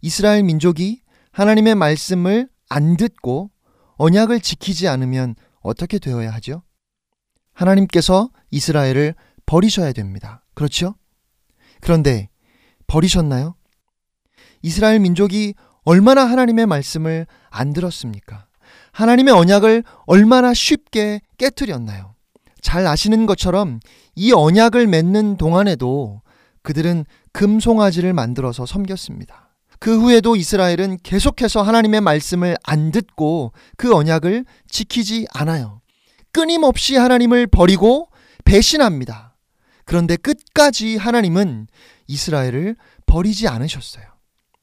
이스라엘 0.00 0.42
민족이 0.42 1.02
하나님의 1.32 1.74
말씀을 1.74 2.48
안 2.68 2.96
듣고 2.96 3.50
언약을 3.96 4.40
지키지 4.40 4.88
않으면 4.88 5.34
어떻게 5.60 5.98
되어야 5.98 6.30
하죠? 6.34 6.62
하나님께서 7.56 8.30
이스라엘을 8.50 9.14
버리셔야 9.46 9.92
됩니다. 9.92 10.44
그렇죠? 10.54 10.94
그런데 11.80 12.28
버리셨나요? 12.86 13.54
이스라엘 14.62 15.00
민족이 15.00 15.54
얼마나 15.84 16.24
하나님의 16.24 16.66
말씀을 16.66 17.26
안 17.48 17.72
들었습니까? 17.72 18.46
하나님의 18.92 19.32
언약을 19.34 19.84
얼마나 20.06 20.52
쉽게 20.52 21.20
깨뜨렸나요? 21.38 22.14
잘 22.60 22.86
아시는 22.86 23.26
것처럼 23.26 23.80
이 24.14 24.32
언약을 24.32 24.86
맺는 24.86 25.36
동안에도 25.36 26.22
그들은 26.62 27.04
금송아지를 27.32 28.12
만들어서 28.12 28.66
섬겼습니다. 28.66 29.54
그 29.78 30.00
후에도 30.00 30.36
이스라엘은 30.36 30.98
계속해서 31.02 31.62
하나님의 31.62 32.00
말씀을 32.00 32.56
안 32.64 32.90
듣고 32.90 33.52
그 33.76 33.94
언약을 33.94 34.44
지키지 34.68 35.26
않아요. 35.32 35.80
끊임없이 36.36 36.96
하나님을 36.96 37.46
버리고 37.46 38.10
배신합니다. 38.44 39.38
그런데 39.86 40.16
끝까지 40.16 40.98
하나님은 40.98 41.66
이스라엘을 42.08 42.76
버리지 43.06 43.48
않으셨어요. 43.48 44.04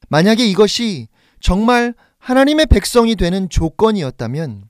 만약에 0.08 0.46
이것이 0.46 1.08
정말 1.40 1.96
하나님의 2.20 2.68
백성이 2.68 3.16
되는 3.16 3.50
조건이었다면 3.50 4.66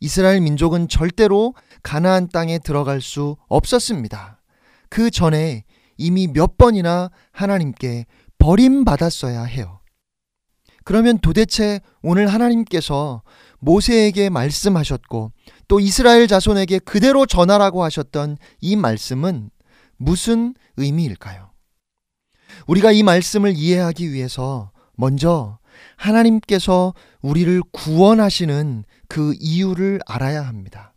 이스라엘 0.00 0.40
민족은 0.40 0.88
절대로 0.88 1.54
가나안 1.84 2.28
땅에 2.28 2.58
들어갈 2.58 3.00
수 3.00 3.36
없었습니다. 3.46 4.42
그 4.88 5.12
전에 5.12 5.62
이미 5.98 6.26
몇 6.26 6.56
번이나 6.56 7.12
하나님께 7.30 8.06
버림받았어야 8.40 9.44
해요. 9.44 9.78
그러면 10.82 11.20
도대체 11.20 11.78
오늘 12.02 12.26
하나님께서 12.26 13.22
모세에게 13.60 14.30
말씀하셨고 14.30 15.32
또 15.68 15.80
이스라엘 15.80 16.26
자손에게 16.26 16.80
그대로 16.80 17.26
전하라고 17.26 17.84
하셨던 17.84 18.36
이 18.60 18.76
말씀은 18.76 19.50
무슨 19.96 20.54
의미일까요? 20.76 21.50
우리가 22.66 22.92
이 22.92 23.02
말씀을 23.02 23.54
이해하기 23.56 24.12
위해서 24.12 24.72
먼저 24.96 25.58
하나님께서 25.96 26.94
우리를 27.20 27.62
구원하시는 27.72 28.84
그 29.08 29.34
이유를 29.38 30.00
알아야 30.06 30.46
합니다. 30.46 30.94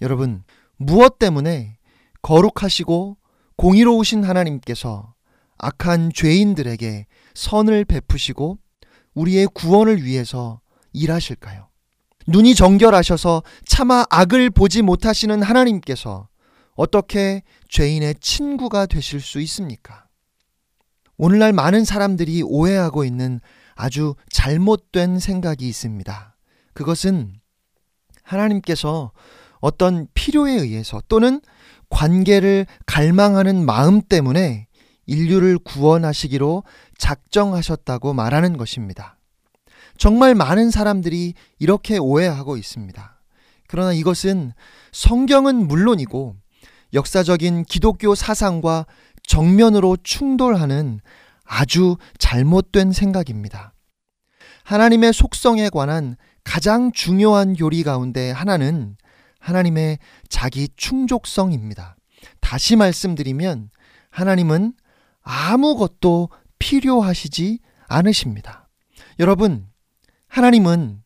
여러분, 0.00 0.42
무엇 0.76 1.18
때문에 1.18 1.78
거룩하시고 2.22 3.16
공의로우신 3.56 4.24
하나님께서 4.24 5.14
악한 5.58 6.12
죄인들에게 6.14 7.06
선을 7.34 7.84
베푸시고 7.84 8.58
우리의 9.14 9.48
구원을 9.52 10.02
위해서 10.02 10.60
일하실까요? 10.92 11.69
눈이 12.26 12.54
정결하셔서 12.54 13.42
차마 13.66 14.04
악을 14.10 14.50
보지 14.50 14.82
못하시는 14.82 15.42
하나님께서 15.42 16.28
어떻게 16.74 17.42
죄인의 17.68 18.16
친구가 18.20 18.86
되실 18.86 19.20
수 19.20 19.40
있습니까? 19.40 20.06
오늘날 21.16 21.52
많은 21.52 21.84
사람들이 21.84 22.42
오해하고 22.42 23.04
있는 23.04 23.40
아주 23.74 24.14
잘못된 24.30 25.18
생각이 25.18 25.68
있습니다. 25.68 26.36
그것은 26.72 27.34
하나님께서 28.22 29.12
어떤 29.58 30.06
필요에 30.14 30.52
의해서 30.52 31.02
또는 31.08 31.40
관계를 31.90 32.66
갈망하는 32.86 33.64
마음 33.66 34.00
때문에 34.00 34.66
인류를 35.06 35.58
구원하시기로 35.58 36.62
작정하셨다고 36.96 38.14
말하는 38.14 38.56
것입니다. 38.56 39.18
정말 40.00 40.34
많은 40.34 40.70
사람들이 40.70 41.34
이렇게 41.58 41.98
오해하고 41.98 42.56
있습니다. 42.56 43.20
그러나 43.68 43.92
이것은 43.92 44.54
성경은 44.92 45.68
물론이고 45.68 46.36
역사적인 46.94 47.66
기독교 47.66 48.14
사상과 48.14 48.86
정면으로 49.24 49.98
충돌하는 50.02 51.00
아주 51.44 51.98
잘못된 52.16 52.92
생각입니다. 52.92 53.74
하나님의 54.64 55.12
속성에 55.12 55.68
관한 55.68 56.16
가장 56.44 56.92
중요한 56.92 57.52
교리 57.52 57.82
가운데 57.82 58.30
하나는 58.30 58.96
하나님의 59.38 59.98
자기 60.30 60.70
충족성입니다. 60.76 61.96
다시 62.40 62.74
말씀드리면 62.74 63.68
하나님은 64.08 64.72
아무것도 65.20 66.30
필요하시지 66.58 67.58
않으십니다. 67.86 68.70
여러분, 69.18 69.69
하나님은 70.30 71.02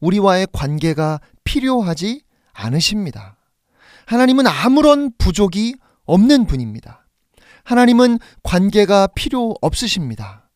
우리와의 0.00 0.48
관계가 0.52 1.20
필요하지 1.44 2.22
않으십니다. 2.52 3.36
하나님은 4.06 4.46
아무런 4.46 5.12
부족이 5.18 5.74
없는 6.04 6.46
분입니다. 6.46 7.06
하나님은 7.64 8.18
관계가 8.42 9.08
필요 9.08 9.54
없으십니다. 9.60 10.48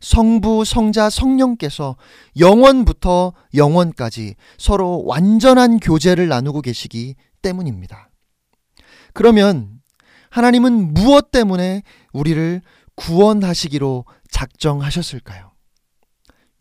성부, 0.00 0.64
성자, 0.64 1.10
성령께서 1.10 1.96
영원부터 2.38 3.34
영원까지 3.54 4.36
서로 4.56 5.04
완전한 5.04 5.78
교제를 5.78 6.28
나누고 6.28 6.62
계시기 6.62 7.16
때문입니다. 7.42 8.08
그러면 9.12 9.80
하나님은 10.30 10.94
무엇 10.94 11.30
때문에 11.30 11.82
우리를 12.12 12.62
구원하시기로 12.94 14.06
작정하셨을까요? 14.30 15.49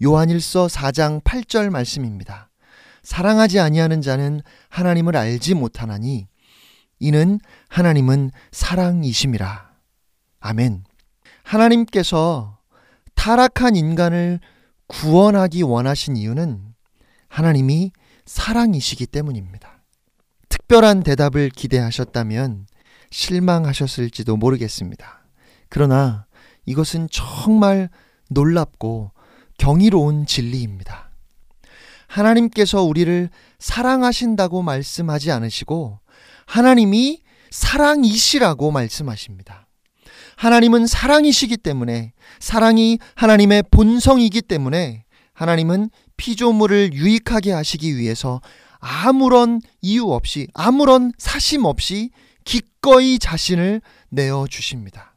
요한일서 0.02 0.68
4장 0.68 1.24
8절 1.24 1.70
말씀입니다. 1.70 2.50
사랑하지 3.04 3.60
아니하는 3.60 4.02
자는 4.02 4.42
하나님을 4.70 5.16
알지 5.16 5.56
못하나니 5.56 6.28
이는 7.00 7.40
하나님은 7.70 8.32
사랑이심이라. 8.52 9.70
아멘. 10.40 10.84
하나님께서 11.44 12.60
타락한 13.16 13.76
인간을 13.76 14.40
구원하기 14.88 15.64
원하신 15.64 16.18
이유는 16.18 16.74
하나님이 17.28 17.92
사랑이시기 18.26 19.08
때문입니다. 19.08 19.84
특별한 20.50 21.04
대답을 21.04 21.50
기대하셨다면 21.50 22.68
실망하셨을지도 23.12 24.38
모르겠습니다. 24.38 25.26
그러나 25.70 26.26
이것은 26.66 27.08
정말 27.12 27.90
놀랍고 28.30 29.12
경이로운 29.60 30.26
진리입니다. 30.26 31.12
하나님께서 32.08 32.82
우리를 32.82 33.30
사랑하신다고 33.60 34.64
말씀하지 34.64 35.32
않으시고 35.32 36.00
하나님이 36.48 37.22
사랑이시라고 37.52 38.72
말씀하십니다. 38.72 39.68
하나님은 40.36 40.88
사랑이시기 40.88 41.58
때문에 41.58 42.14
사랑이 42.40 42.98
하나님의 43.16 43.64
본성이기 43.70 44.42
때문에 44.42 45.04
하나님은 45.34 45.90
피조물을 46.18 46.94
유익하게 46.94 47.52
하시기 47.52 47.98
위해서 47.98 48.42
아무런 48.80 49.62
이유 49.82 50.10
없이 50.12 50.48
아무런 50.54 51.12
사심 51.18 51.66
없이 51.66 52.10
기꺼이 52.46 53.20
자신을 53.20 53.82
내어 54.10 54.48
주십니다. 54.50 55.16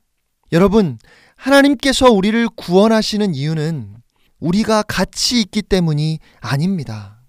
여러분, 0.51 0.99
하나님께서 1.36 2.11
우리를 2.11 2.49
구원하시는 2.57 3.34
이유는 3.34 4.01
우리가 4.43 4.82
가치 4.82 5.40
있기 5.40 5.62
때문이 5.62 6.18
아닙니다. 6.40 7.20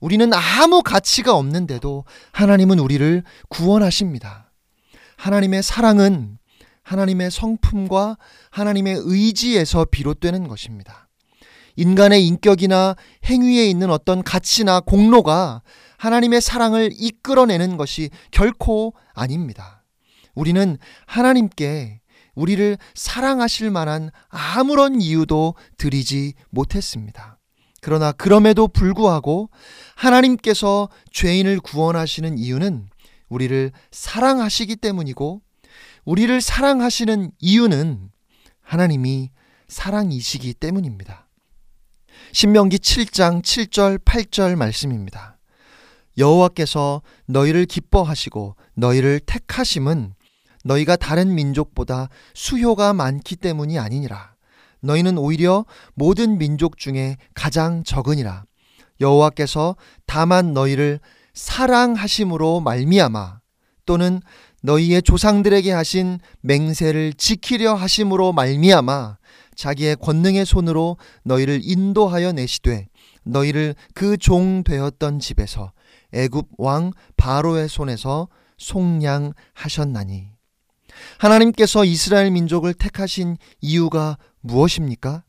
우리는 0.00 0.30
아무 0.32 0.82
가치가 0.82 1.34
없는데도 1.34 2.04
하나님은 2.32 2.78
우리를 2.78 3.22
구원하십니다. 3.48 4.52
하나님의 5.16 5.62
사랑은 5.62 6.38
하나님의 6.82 7.30
성품과 7.30 8.16
하나님의 8.50 9.00
의지에서 9.02 9.86
비롯되는 9.86 10.46
것입니다. 10.46 11.08
인간의 11.76 12.26
인격이나 12.26 12.96
행위에 13.24 13.66
있는 13.66 13.90
어떤 13.90 14.22
가치나 14.22 14.80
공로가 14.80 15.62
하나님의 15.96 16.40
사랑을 16.40 16.90
이끌어내는 16.92 17.76
것이 17.76 18.10
결코 18.30 18.94
아닙니다. 19.14 19.84
우리는 20.34 20.76
하나님께 21.06 21.97
우리를 22.38 22.78
사랑하실 22.94 23.70
만한 23.72 24.10
아무런 24.28 25.00
이유도 25.00 25.54
드리지 25.76 26.34
못했습니다. 26.50 27.38
그러나 27.80 28.12
그럼에도 28.12 28.68
불구하고 28.68 29.50
하나님께서 29.96 30.88
죄인을 31.12 31.58
구원하시는 31.58 32.38
이유는 32.38 32.88
우리를 33.28 33.72
사랑하시기 33.90 34.76
때문이고 34.76 35.42
우리를 36.04 36.40
사랑하시는 36.40 37.32
이유는 37.40 38.10
하나님이 38.62 39.30
사랑이시기 39.66 40.54
때문입니다. 40.54 41.28
신명기 42.32 42.78
7장 42.78 43.42
7절 43.42 43.98
8절 44.04 44.54
말씀입니다. 44.54 45.38
여호와께서 46.16 47.02
너희를 47.26 47.66
기뻐하시고 47.66 48.56
너희를 48.74 49.20
택하심은 49.20 50.14
너희가 50.68 50.96
다른 50.96 51.34
민족보다 51.34 52.08
수효가 52.34 52.92
많기 52.92 53.36
때문이 53.36 53.78
아니니라. 53.78 54.34
너희는 54.80 55.16
오히려 55.18 55.64
모든 55.94 56.38
민족 56.38 56.76
중에 56.76 57.16
가장 57.34 57.82
적으니라. 57.84 58.44
여호와께서 59.00 59.76
다만 60.06 60.52
너희를 60.52 61.00
사랑하심으로 61.32 62.60
말미암아 62.60 63.40
또는 63.86 64.20
너희의 64.62 65.02
조상들에게 65.02 65.72
하신 65.72 66.18
맹세를 66.42 67.14
지키려 67.14 67.74
하심으로 67.74 68.32
말미암아 68.32 69.18
자기의 69.54 69.96
권능의 69.96 70.44
손으로 70.44 70.96
너희를 71.24 71.60
인도하여 71.62 72.32
내시되 72.32 72.88
너희를 73.24 73.74
그 73.94 74.16
종 74.18 74.62
되었던 74.64 75.20
집에서 75.20 75.72
애굽 76.12 76.48
왕 76.58 76.92
바로의 77.16 77.68
손에서 77.68 78.28
속량하셨나니 78.58 80.37
하나님께서 81.18 81.84
이스라엘 81.84 82.30
민족을 82.30 82.74
택하신 82.74 83.36
이유가 83.60 84.18
무엇입니까? 84.40 85.24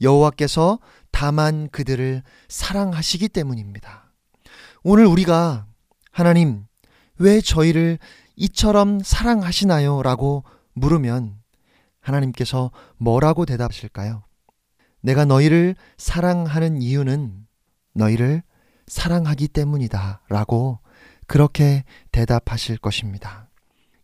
여호와께서 0.00 0.78
다만 1.10 1.68
그들을 1.70 2.22
사랑하시기 2.48 3.28
때문입니다. 3.28 4.12
오늘 4.82 5.06
우리가 5.06 5.66
하나님 6.10 6.66
왜 7.18 7.40
저희를 7.40 7.98
이처럼 8.36 9.00
사랑하시나요? 9.00 10.02
라고 10.02 10.44
물으면 10.74 11.36
하나님께서 12.00 12.70
뭐라고 12.96 13.46
대답하실까요? 13.46 14.24
내가 15.00 15.24
너희를 15.24 15.76
사랑하는 15.96 16.82
이유는 16.82 17.46
너희를 17.94 18.42
사랑하기 18.86 19.48
때문이다. 19.48 20.22
라고 20.28 20.80
그렇게 21.26 21.84
대답하실 22.12 22.78
것입니다. 22.78 23.43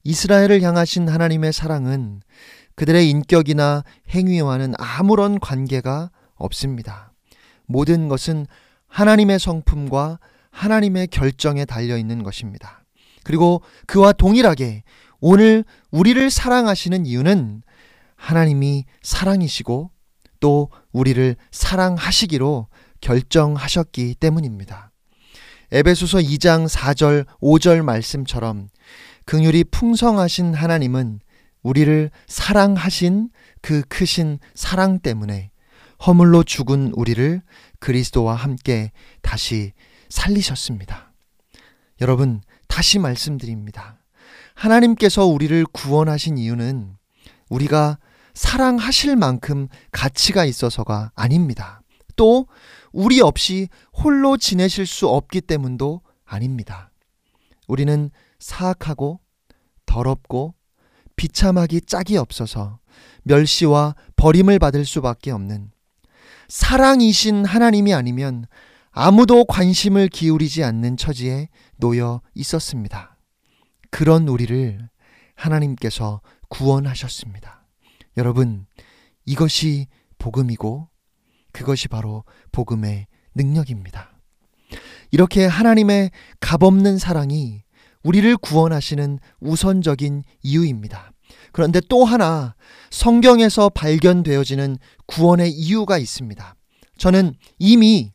이스라엘을 0.05 0.63
향하신 0.63 1.09
하나님의 1.09 1.53
사랑은 1.53 2.23
그들의 2.75 3.11
인격이나 3.11 3.85
행위와는 4.11 4.75
아무런 4.79 5.39
관계가 5.39 6.11
없습니다. 6.35 7.13
모든 7.67 8.09
것은 8.09 8.47
하나님의 8.89 9.39
성품과 9.39 10.19
하나님의 10.51 11.09
결정에 11.09 11.65
달려 11.65 11.97
있는 11.97 12.23
것입니다. 12.23 12.85
그리고 13.23 13.63
그와 13.87 14.13
동일하게 14.13 14.83
오늘 15.21 15.65
우리를 15.91 16.31
사랑하시는 16.31 17.07
이유는 17.07 17.63
하나님이 18.17 18.87
사랑이시고 19.03 19.91
또 20.41 20.71
우리를 20.93 21.37
사랑하시기로 21.51 22.69
결정하셨기 23.01 24.15
때문입니다. 24.17 24.91
에베소서 25.73 26.19
2장 26.19 26.69
4절 26.69 27.27
5절 27.41 27.83
말씀처럼 27.83 28.69
긍휼이 29.31 29.63
풍성하신 29.71 30.55
하나님은 30.55 31.21
우리를 31.63 32.11
사랑하신 32.27 33.31
그 33.63 33.83
크신 33.83 34.41
사랑 34.57 34.99
때문에 34.99 35.53
허물로 36.05 36.43
죽은 36.43 36.91
우리를 36.97 37.41
그리스도와 37.79 38.35
함께 38.35 38.91
다시 39.23 39.73
살리셨습니다. 40.09 41.13
여러분, 42.01 42.41
다시 42.67 42.99
말씀드립니다. 42.99 44.03
하나님께서 44.55 45.27
우리를 45.27 45.65
구원하신 45.67 46.37
이유는 46.37 46.97
우리가 47.51 47.99
사랑하실 48.35 49.15
만큼 49.15 49.69
가치가 49.93 50.45
있어서가 50.45 51.13
아닙니다. 51.15 51.83
또 52.17 52.49
우리 52.91 53.21
없이 53.21 53.69
홀로 53.93 54.37
지내실 54.37 54.87
수 54.87 55.07
없기 55.09 55.43
때문도 55.43 56.01
아닙니다. 56.25 56.91
우리는 57.69 58.11
사악하고 58.41 59.21
더럽고 59.87 60.55
비참하기 61.17 61.83
짝이 61.83 62.17
없어서 62.17 62.81
멸시와 63.23 63.95
버림을 64.17 64.59
받을 64.59 64.85
수밖에 64.85 65.31
없는 65.31 65.71
사랑이신 66.49 67.45
하나님이 67.45 67.95
아니면 67.95 68.47
아무도 68.91 69.45
관심을 69.45 70.09
기울이지 70.09 70.65
않는 70.65 70.97
처지에 70.97 71.49
놓여 71.77 72.21
있었습니다. 72.35 73.17
그런 73.91 74.27
우리를 74.27 74.89
하나님께서 75.37 76.21
구원하셨습니다. 76.49 77.67
여러분, 78.17 78.67
이것이 79.25 79.87
복음이고 80.19 80.89
그것이 81.53 81.89
바로 81.89 82.25
복음의 82.53 83.07
능력입니다. 83.35 84.19
이렇게 85.13 85.47
하나님의 85.47 86.11
값없는 86.41 86.99
사랑이 86.99 87.63
우리를 88.03 88.37
구원하시는 88.39 89.19
우선적인 89.41 90.25
이유입니다. 90.43 91.13
그런데 91.53 91.81
또 91.89 92.05
하나 92.05 92.55
성경에서 92.91 93.69
발견되어지는 93.71 94.79
구원의 95.07 95.51
이유가 95.51 95.99
있습니다. 95.99 96.55
저는 96.99 97.35
이미 97.59 98.13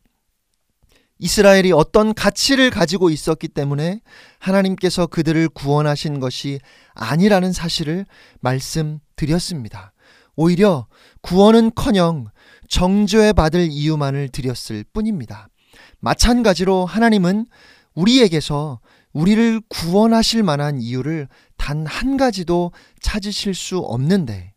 이스라엘이 1.18 1.72
어떤 1.72 2.14
가치를 2.14 2.70
가지고 2.70 3.10
있었기 3.10 3.48
때문에 3.48 4.02
하나님께서 4.40 5.08
그들을 5.08 5.48
구원하신 5.50 6.20
것이 6.20 6.60
아니라는 6.94 7.54
사실을 7.54 8.06
말씀드렸습니다. 8.42 9.94
오히려 10.36 10.88
구원은 11.22 11.72
커녕 11.74 12.26
정죄 12.68 13.32
받을 13.32 13.70
이유만을 13.72 14.30
드렸을 14.30 14.84
뿐입니다. 14.92 15.48
마찬가지로 16.00 16.86
하나님은 16.86 17.46
우리에게서 17.94 18.80
우리를 19.16 19.61
구원하실 19.70 20.43
만한 20.43 20.80
이유를 20.80 21.28
단 21.57 21.86
한 21.88 22.18
가지도 22.18 22.72
찾으실 23.01 23.55
수 23.55 23.80
없는데 23.80 24.53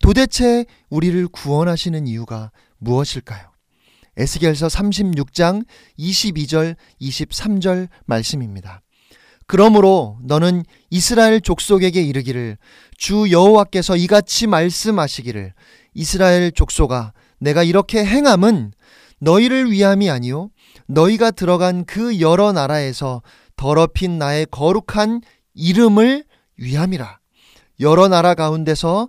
도대체 0.00 0.66
우리를 0.90 1.26
구원하시는 1.28 2.06
이유가 2.06 2.52
무엇일까요? 2.78 3.50
에스겔서 4.18 4.66
36장 4.68 5.64
22절 5.98 6.76
23절 7.00 7.88
말씀입니다. 8.04 8.82
그러므로 9.46 10.18
너는 10.22 10.64
이스라엘 10.90 11.40
족속에게 11.40 12.02
이르기를 12.02 12.58
주 12.98 13.30
여호와께서 13.30 13.96
이같이 13.96 14.46
말씀하시기를 14.46 15.54
이스라엘 15.94 16.52
족속아 16.52 17.12
내가 17.38 17.62
이렇게 17.62 18.04
행함은 18.04 18.72
너희를 19.20 19.70
위함이 19.70 20.10
아니요 20.10 20.50
너희가 20.86 21.30
들어간 21.30 21.84
그 21.84 22.20
여러 22.20 22.52
나라에서 22.52 23.22
더럽힌 23.56 24.18
나의 24.18 24.46
거룩한 24.50 25.22
이름을 25.54 26.24
위함이라. 26.56 27.18
여러 27.80 28.08
나라 28.08 28.34
가운데서 28.34 29.08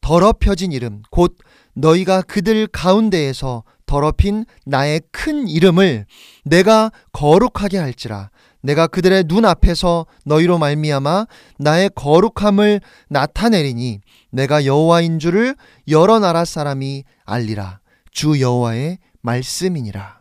더럽혀진 0.00 0.72
이름 0.72 1.02
곧 1.10 1.36
너희가 1.74 2.22
그들 2.22 2.66
가운데에서 2.66 3.64
더럽힌 3.86 4.44
나의 4.64 5.00
큰 5.12 5.48
이름을 5.48 6.06
내가 6.44 6.90
거룩하게 7.12 7.78
할지라. 7.78 8.30
내가 8.62 8.86
그들의 8.86 9.24
눈 9.24 9.44
앞에서 9.44 10.06
너희로 10.24 10.58
말미암아 10.58 11.26
나의 11.58 11.90
거룩함을 11.94 12.80
나타내리니 13.08 14.00
내가 14.30 14.64
여호와인 14.64 15.18
줄을 15.18 15.54
여러 15.88 16.18
나라 16.18 16.44
사람이 16.44 17.04
알리라. 17.24 17.80
주 18.10 18.40
여호와의 18.40 18.98
말씀이니라 19.22 20.15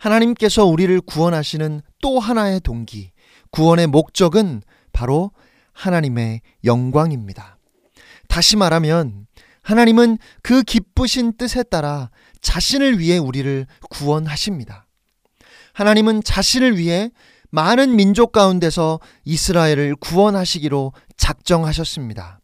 하나님께서 0.00 0.64
우리를 0.64 0.98
구원하시는 1.02 1.82
또 2.00 2.18
하나의 2.18 2.60
동기 2.60 3.12
구원의 3.50 3.86
목적은 3.86 4.62
바로 4.92 5.30
하나님의 5.72 6.40
영광입니다. 6.64 7.58
다시 8.26 8.56
말하면 8.56 9.26
하나님은 9.62 10.18
그 10.42 10.62
기쁘신 10.62 11.36
뜻에 11.36 11.62
따라 11.62 12.10
자신을 12.40 12.98
위해 12.98 13.18
우리를 13.18 13.66
구원하십니다. 13.90 14.86
하나님은 15.74 16.22
자신을 16.22 16.78
위해 16.78 17.10
많은 17.50 17.94
민족 17.94 18.32
가운데서 18.32 19.00
이스라엘을 19.24 19.96
구원하시기로 19.96 20.92
작정하셨습니다. 21.18 22.40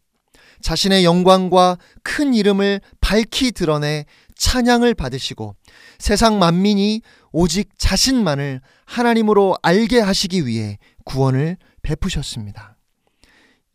자신의 0.61 1.05
영광과 1.05 1.79
큰 2.03 2.35
이름을 2.35 2.81
밝히 3.01 3.53
드러내 3.53 4.05
찬양을 4.37 4.95
받으시고 4.95 5.55
세상 5.99 6.39
만민이 6.39 7.03
오직 7.39 7.69
자신만을 7.77 8.63
하나님으로 8.87 9.59
알게 9.61 10.01
하시기 10.01 10.47
위해 10.47 10.79
구원을 11.05 11.59
베푸셨습니다. 11.83 12.79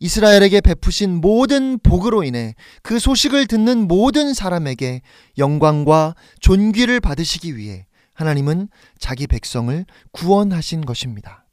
이스라엘에게 0.00 0.60
베푸신 0.60 1.20
모든 1.20 1.78
복으로 1.78 2.24
인해 2.24 2.56
그 2.82 2.98
소식을 2.98 3.46
듣는 3.46 3.86
모든 3.86 4.34
사람에게 4.34 5.02
영광과 5.38 6.16
존귀를 6.40 6.98
받으시기 6.98 7.56
위해 7.56 7.86
하나님은 8.14 8.68
자기 8.98 9.28
백성을 9.28 9.86
구원하신 10.10 10.84
것입니다. 10.84 11.46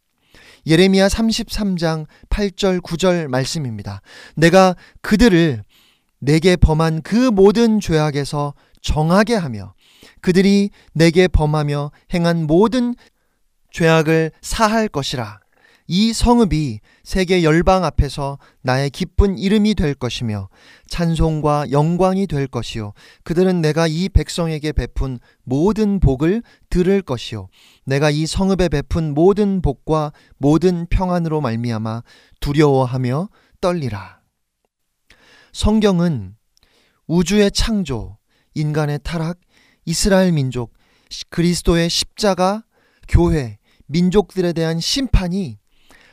예레미야 0.66 1.10
33장 1.10 2.08
8절 2.30 2.82
9절 2.82 3.28
말씀입니다. 3.28 4.02
내가 4.36 4.76
그들을 5.02 5.64
내게 6.18 6.56
범한 6.56 7.04
그 7.04 7.30
모든 7.30 7.80
죄악에서 7.80 8.56
정하게 8.82 9.36
하며 9.36 9.76
그들이 10.22 10.70
내게 10.94 11.28
범하며 11.28 11.92
행한 12.14 12.48
모든 12.48 12.96
죄악을 13.72 14.32
사할 14.42 14.88
것이라. 14.88 15.40
이 15.92 16.14
성읍이 16.14 16.82
세계 17.04 17.44
열방 17.44 17.84
앞에서 17.84 18.38
나의 18.62 18.92
기쁜 18.92 19.40
이름이 19.40 19.74
될 19.74 19.96
것이며 19.96 20.48
찬송과 20.88 21.72
영광이 21.72 22.28
될 22.28 22.46
것이요. 22.46 22.94
그들은 23.24 23.62
내가 23.62 23.88
이 23.88 24.08
백성에게 24.08 24.72
베푼 24.72 25.18
모든 25.44 26.00
복을 26.00 26.44
들을 26.70 27.02
것이요. 27.02 27.48
내가 27.88 28.12
이 28.12 28.28
성읍에 28.28 28.70
베푼 28.70 29.16
모든 29.16 29.64
복과 29.64 30.12
모든 30.38 30.86
평안으로 30.92 31.42
말미암아 31.42 32.04
두려워하며 32.40 33.30
떨리라. 33.60 34.20
성경은 35.54 36.36
우주의 37.08 37.50
창조 37.50 38.20
인간의 38.54 39.00
타락 39.04 39.40
이스라엘 39.90 40.32
민족 40.32 40.72
그리스도의 41.30 41.90
십자가 41.90 42.64
교회 43.08 43.58
민족들에 43.88 44.54
대한 44.54 44.80
심판이 44.80 45.58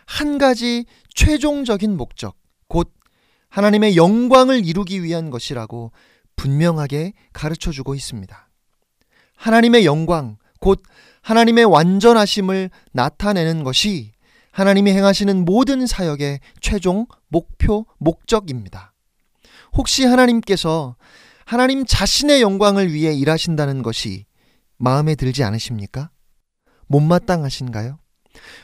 한 0.07 0.39
가지 0.39 0.87
최종적인 1.14 1.95
목적, 1.95 2.39
곧 2.68 2.91
하나님의 3.51 3.99
영광을 3.99 4.64
이루기 4.64 5.03
위한 5.03 5.29
것이라고 5.29 5.93
분명하게 6.37 7.12
가르쳐 7.35 7.70
주고 7.70 7.95
있습니다. 7.95 8.49
하나님의 9.37 9.85
영광, 9.85 10.39
곧 10.59 10.83
하나님의 11.20 11.66
완전하심을 11.66 12.70
나타내는 12.93 13.62
것이 13.62 14.12
하나님이 14.53 14.93
행하시는 14.93 15.45
모든 15.45 15.87
사역의 15.87 16.41
최종 16.62 17.05
목표, 17.29 17.85
목적입니다. 17.99 18.95
혹시 19.74 20.07
하나님께서 20.07 20.97
하나님 21.47 21.87
자신의 21.87 22.43
영광을 22.43 22.93
위해 22.93 23.15
일하신다는 23.15 23.85
것이 23.85 24.27
마음에 24.79 25.15
들지 25.15 25.45
않으십니까? 25.45 26.11
못마땅하신가요? 26.89 28.01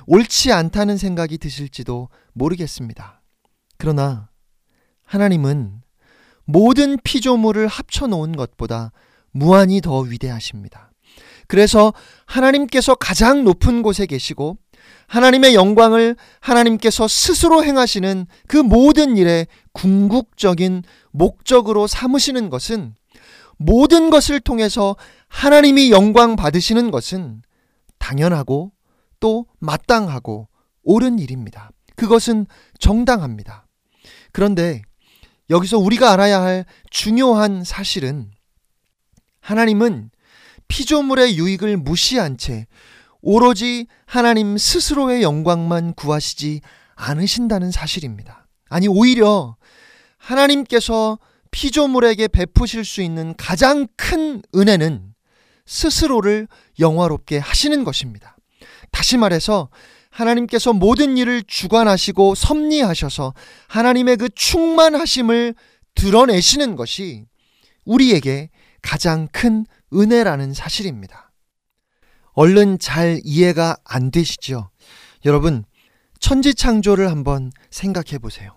옳지 0.08 0.50
않다는 0.50 0.96
생각이 0.96 1.38
드실지도 1.38 2.08
모르겠습니다. 2.32 3.22
그러나 3.78 4.30
하나님은 5.04 5.82
모든 6.44 6.98
피조물을 7.04 7.68
합쳐놓은 7.68 8.32
것보다 8.32 8.90
무한히 9.30 9.80
더 9.80 10.00
위대하십니다. 10.00 10.90
그래서 11.46 11.94
하나님께서 12.26 12.96
가장 12.96 13.44
높은 13.44 13.82
곳에 13.82 14.06
계시고 14.06 14.58
하나님의 15.12 15.54
영광을 15.54 16.16
하나님께서 16.40 17.06
스스로 17.06 17.62
행하시는 17.62 18.26
그 18.48 18.56
모든 18.56 19.18
일의 19.18 19.46
궁극적인 19.72 20.84
목적으로 21.10 21.86
삼으시는 21.86 22.48
것은 22.48 22.94
모든 23.58 24.08
것을 24.08 24.40
통해서 24.40 24.96
하나님이 25.28 25.90
영광 25.90 26.34
받으시는 26.34 26.90
것은 26.90 27.42
당연하고 27.98 28.72
또 29.20 29.44
마땅하고 29.58 30.48
옳은 30.82 31.18
일입니다. 31.18 31.72
그것은 31.94 32.46
정당합니다. 32.78 33.66
그런데 34.32 34.80
여기서 35.50 35.76
우리가 35.76 36.12
알아야 36.12 36.40
할 36.40 36.64
중요한 36.88 37.64
사실은 37.64 38.30
하나님은 39.40 40.10
피조물의 40.68 41.36
유익을 41.36 41.76
무시한 41.76 42.38
채 42.38 42.66
오로지 43.22 43.86
하나님 44.04 44.58
스스로의 44.58 45.22
영광만 45.22 45.94
구하시지 45.94 46.60
않으신다는 46.96 47.70
사실입니다. 47.70 48.46
아니, 48.68 48.88
오히려 48.88 49.56
하나님께서 50.18 51.18
피조물에게 51.52 52.28
베푸실 52.28 52.84
수 52.84 53.00
있는 53.00 53.34
가장 53.36 53.86
큰 53.96 54.42
은혜는 54.54 55.14
스스로를 55.66 56.48
영화롭게 56.80 57.38
하시는 57.38 57.84
것입니다. 57.84 58.36
다시 58.90 59.16
말해서 59.16 59.70
하나님께서 60.10 60.72
모든 60.72 61.16
일을 61.16 61.42
주관하시고 61.46 62.34
섭리하셔서 62.34 63.34
하나님의 63.68 64.16
그 64.18 64.28
충만하심을 64.34 65.54
드러내시는 65.94 66.76
것이 66.76 67.24
우리에게 67.84 68.50
가장 68.82 69.28
큰 69.32 69.64
은혜라는 69.92 70.54
사실입니다. 70.54 71.31
얼른 72.32 72.78
잘 72.78 73.20
이해가 73.24 73.76
안 73.84 74.10
되시죠? 74.10 74.70
여러분, 75.24 75.64
천지 76.18 76.54
창조를 76.54 77.10
한번 77.10 77.50
생각해 77.70 78.18
보세요. 78.18 78.54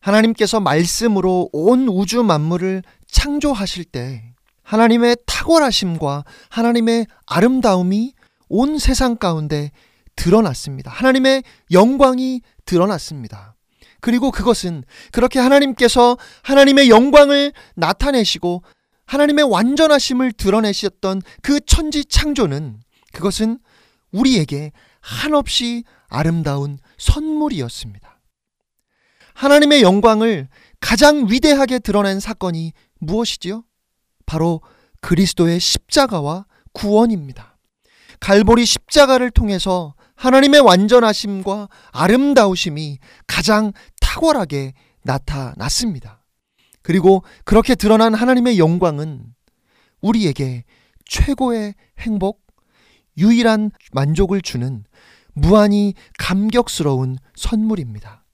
하나님께서 0.00 0.60
말씀으로 0.60 1.50
온 1.52 1.88
우주 1.88 2.22
만물을 2.22 2.82
창조하실 3.10 3.84
때 3.84 4.34
하나님의 4.62 5.16
탁월하심과 5.26 6.24
하나님의 6.50 7.06
아름다움이 7.26 8.14
온 8.48 8.78
세상 8.78 9.16
가운데 9.16 9.70
드러났습니다. 10.16 10.90
하나님의 10.90 11.42
영광이 11.70 12.42
드러났습니다. 12.64 13.54
그리고 14.00 14.30
그것은 14.30 14.84
그렇게 15.10 15.38
하나님께서 15.40 16.16
하나님의 16.42 16.90
영광을 16.90 17.52
나타내시고 17.74 18.62
하나님의 19.08 19.44
완전하심을 19.46 20.32
드러내셨던 20.32 21.22
그 21.42 21.60
천지 21.60 22.04
창조는 22.04 22.80
그것은 23.12 23.58
우리에게 24.12 24.72
한없이 25.00 25.84
아름다운 26.08 26.78
선물이었습니다. 26.98 28.20
하나님의 29.32 29.82
영광을 29.82 30.48
가장 30.80 31.26
위대하게 31.30 31.78
드러낸 31.78 32.20
사건이 32.20 32.72
무엇이지요? 33.00 33.64
바로 34.26 34.60
그리스도의 35.00 35.58
십자가와 35.58 36.44
구원입니다. 36.72 37.56
갈보리 38.20 38.66
십자가를 38.66 39.30
통해서 39.30 39.94
하나님의 40.16 40.60
완전하심과 40.60 41.68
아름다우심이 41.92 42.98
가장 43.26 43.72
탁월하게 44.00 44.74
나타났습니다. 45.02 46.17
그리고 46.88 47.22
그렇게 47.44 47.74
드러난 47.74 48.14
하나님의 48.14 48.58
영광은 48.58 49.22
우리에게 50.00 50.64
최고의 51.04 51.74
행복, 51.98 52.46
유일한 53.18 53.70
만족을 53.92 54.40
주는 54.40 54.84
무한히 55.34 55.92
감격스러운 56.18 57.18
선물입니다. 57.34 58.24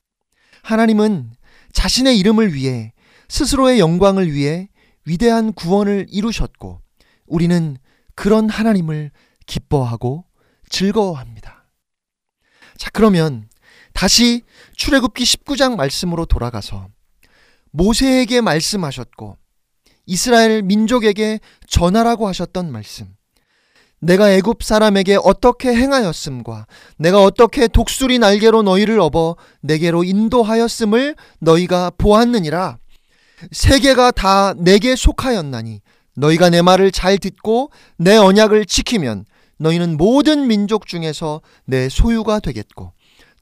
하나님은 0.63 1.33
자신의 1.73 2.17
이름을 2.21 2.55
위해 2.55 2.93
스스로의 3.29 3.81
영광을 3.81 4.33
위해 4.33 4.69
위대한 5.05 5.53
구원을 5.53 6.07
이루셨고 6.09 6.81
우리는 7.27 7.77
그런 8.15 8.49
하나님을 8.49 9.11
기뻐하고 9.47 10.27
즐거워합니다. 10.69 11.67
자, 12.77 12.89
그러면 12.93 13.49
다시 13.95 14.43
출애굽기 14.77 15.25
19장 15.25 15.75
말씀으로 15.75 16.25
돌아가서 16.25 16.95
모세에게 17.75 18.41
말씀하셨고 18.41 19.37
이스라엘 20.07 20.63
민족에게 20.63 21.41
전하라고 21.67 22.29
하셨던 22.29 22.71
말씀. 22.71 23.09
내가 24.01 24.31
애굽 24.33 24.63
사람에게 24.63 25.19
어떻게 25.23 25.75
행하였음과 25.75 26.67
내가 26.99 27.23
어떻게 27.23 27.67
독수리 27.67 28.19
날개로 28.19 28.63
너희를 28.63 29.01
업어 29.01 29.37
내게로 29.63 30.05
인도하였음을 30.05 31.17
너희가 31.41 31.91
보았느니라. 31.99 32.79
세계가 33.51 34.13
다 34.13 34.55
내게 34.57 34.95
속하였나니 34.95 35.81
너희가 36.17 36.51
내 36.51 36.63
말을 36.63 36.93
잘 36.93 37.19
듣고 37.19 37.71
내 37.97 38.17
언약을 38.17 38.67
지키면 38.67 39.25
너희는 39.59 39.97
모든 39.97 40.47
민족 40.47 40.87
중에서 40.87 41.41
내 41.65 41.89
소유가 41.89 42.39
되겠고 42.39 42.93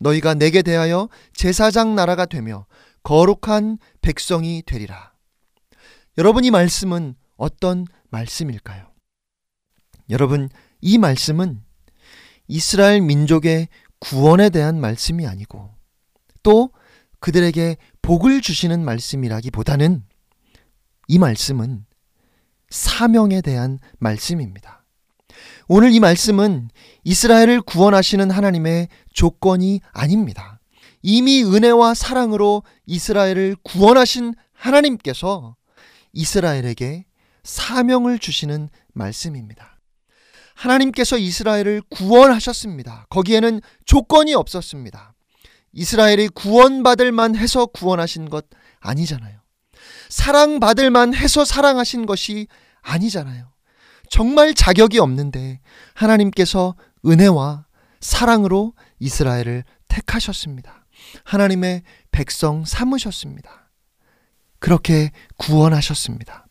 너희가 0.00 0.34
내게 0.34 0.62
대하여 0.62 1.08
제사장 1.34 1.94
나라가 1.94 2.24
되며 2.24 2.66
거룩한 3.02 3.78
백성이 4.00 4.62
되리라. 4.64 5.12
여러분 6.18 6.44
이 6.44 6.50
말씀은 6.50 7.14
어떤 7.36 7.86
말씀일까요? 8.10 8.92
여러분 10.10 10.48
이 10.80 10.98
말씀은 10.98 11.62
이스라엘 12.48 13.00
민족의 13.00 13.68
구원에 13.98 14.50
대한 14.50 14.80
말씀이 14.80 15.26
아니고 15.26 15.74
또 16.42 16.70
그들에게 17.20 17.76
복을 18.02 18.40
주시는 18.40 18.84
말씀이라기보다는 18.84 20.04
이 21.08 21.18
말씀은 21.18 21.86
사명에 22.68 23.40
대한 23.40 23.78
말씀입니다. 23.98 24.84
오늘 25.68 25.92
이 25.92 26.00
말씀은 26.00 26.68
이스라엘을 27.04 27.62
구원하시는 27.62 28.30
하나님의 28.30 28.88
조건이 29.12 29.80
아닙니다. 29.92 30.51
이미 31.02 31.42
은혜와 31.42 31.94
사랑으로 31.94 32.62
이스라엘을 32.86 33.56
구원하신 33.62 34.34
하나님께서 34.52 35.56
이스라엘에게 36.12 37.04
사명을 37.42 38.18
주시는 38.18 38.68
말씀입니다. 38.92 39.80
하나님께서 40.54 41.18
이스라엘을 41.18 41.82
구원하셨습니다. 41.90 43.06
거기에는 43.10 43.60
조건이 43.84 44.34
없었습니다. 44.34 45.14
이스라엘이 45.72 46.28
구원받을 46.28 47.10
만 47.12 47.34
해서 47.34 47.66
구원하신 47.66 48.28
것 48.28 48.46
아니잖아요. 48.80 49.40
사랑받을 50.08 50.90
만 50.90 51.14
해서 51.14 51.44
사랑하신 51.44 52.06
것이 52.06 52.46
아니잖아요. 52.82 53.50
정말 54.08 54.54
자격이 54.54 54.98
없는데 54.98 55.60
하나님께서 55.94 56.76
은혜와 57.06 57.64
사랑으로 58.00 58.74
이스라엘을 58.98 59.64
택하셨습니다. 59.88 60.81
하나님의 61.24 61.82
백성 62.10 62.64
삼으셨습니다. 62.64 63.70
그렇게 64.58 65.10
구원하셨습니다. 65.36 66.46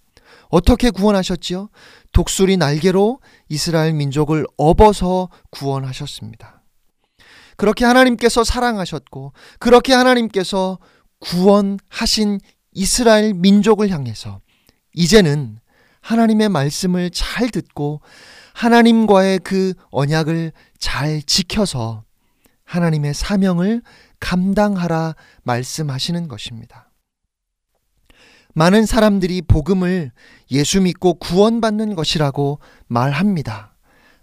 어떻게 0.49 0.89
구원하셨지요? 0.89 1.69
독수리 2.11 2.57
날개로 2.57 3.21
이스라엘 3.47 3.93
민족을 3.93 4.45
업어서 4.57 5.29
구원하셨습니다. 5.49 6.61
그렇게 7.55 7.85
하나님께서 7.85 8.43
사랑하셨고, 8.43 9.33
그렇게 9.59 9.93
하나님께서 9.93 10.77
구원하신 11.19 12.39
이스라엘 12.73 13.33
민족을 13.33 13.89
향해서 13.89 14.41
이제는 14.93 15.59
하나님의 16.01 16.49
말씀을 16.49 17.11
잘 17.11 17.49
듣고 17.49 18.01
하나님과의 18.53 19.39
그 19.39 19.73
언약을 19.91 20.51
잘 20.79 21.21
지켜서 21.21 22.03
하나님의 22.65 23.13
사명을 23.13 23.81
감당하라 24.21 25.15
말씀하시는 25.43 26.29
것입니다. 26.29 26.89
많은 28.53 28.85
사람들이 28.85 29.41
복음을 29.41 30.11
예수 30.51 30.81
믿고 30.81 31.15
구원받는 31.15 31.95
것이라고 31.95 32.59
말합니다. 32.87 33.75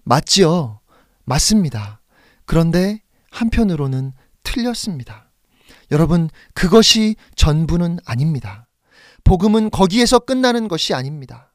맞지요? 0.05 0.80
맞습니다. 1.24 2.01
그런데 2.46 3.03
한편으로는 3.30 4.12
틀렸습니다. 4.42 5.30
여러분, 5.90 6.30
그것이 6.55 7.16
전부는 7.36 7.99
아닙니다. 8.05 8.68
복음은 9.24 9.70
거기에서 9.70 10.18
끝나는 10.18 10.68
것이 10.68 10.94
아닙니다. 10.94 11.55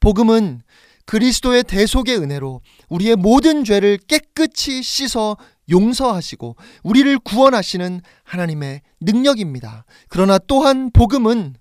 복음은 0.00 0.62
그리스도의 1.04 1.64
대속의 1.64 2.16
은혜로 2.18 2.60
우리의 2.88 3.16
모든 3.16 3.64
죄를 3.64 3.98
깨끗이 3.98 4.82
씻어 4.82 5.36
용서하시고 5.70 6.56
우리를 6.82 7.18
구원하시는 7.20 8.00
하나님의 8.24 8.82
능력입니다. 9.00 9.84
그러나 10.08 10.38
또한 10.38 10.90
복음은 10.92 11.54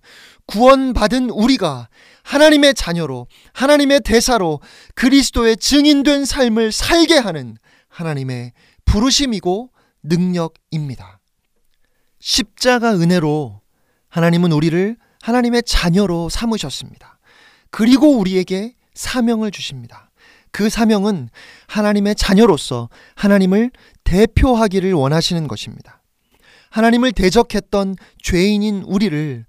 구원받은 0.47 1.29
우리가 1.29 1.87
하나님의 2.23 2.73
자녀로 2.73 3.27
하나님의 3.53 4.01
대사로 4.01 4.59
그리스도의 4.95 5.57
증인된 5.57 6.25
삶을 6.25 6.71
살게 6.71 7.17
하는 7.17 7.57
하나님의 7.87 8.53
부르심이고 8.85 9.71
능력입니다. 10.03 11.19
십자가 12.19 12.93
은혜로 12.93 13.61
하나님은 14.09 14.51
우리를 14.51 14.97
하나님의 15.21 15.63
자녀로 15.63 16.29
삼으셨습니다. 16.29 17.19
그리고 17.69 18.17
우리에게 18.17 18.75
사명을 18.93 19.51
주십니다. 19.51 20.11
그 20.51 20.69
사명은 20.69 21.29
하나님의 21.67 22.15
자녀로서 22.15 22.89
하나님을 23.15 23.71
대표하기를 24.03 24.93
원하시는 24.93 25.47
것입니다. 25.47 26.01
하나님을 26.69 27.11
대적했던 27.11 27.95
죄인인 28.23 28.83
우리를 28.83 29.45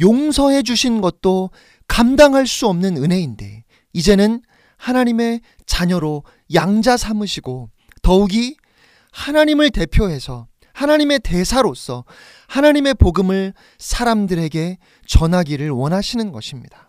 용서해 0.00 0.62
주신 0.62 1.00
것도 1.00 1.50
감당할 1.86 2.46
수 2.46 2.66
없는 2.66 2.96
은혜인데 2.96 3.64
이제는 3.92 4.42
하나님의 4.78 5.40
자녀로 5.66 6.24
양자 6.54 6.96
삼으시고 6.96 7.70
더욱이 8.00 8.56
하나님을 9.12 9.70
대표해서 9.70 10.48
하나님의 10.72 11.20
대사로서 11.20 12.04
하나님의 12.48 12.94
복음을 12.94 13.52
사람들에게 13.78 14.78
전하기를 15.06 15.70
원하시는 15.70 16.32
것입니다. 16.32 16.88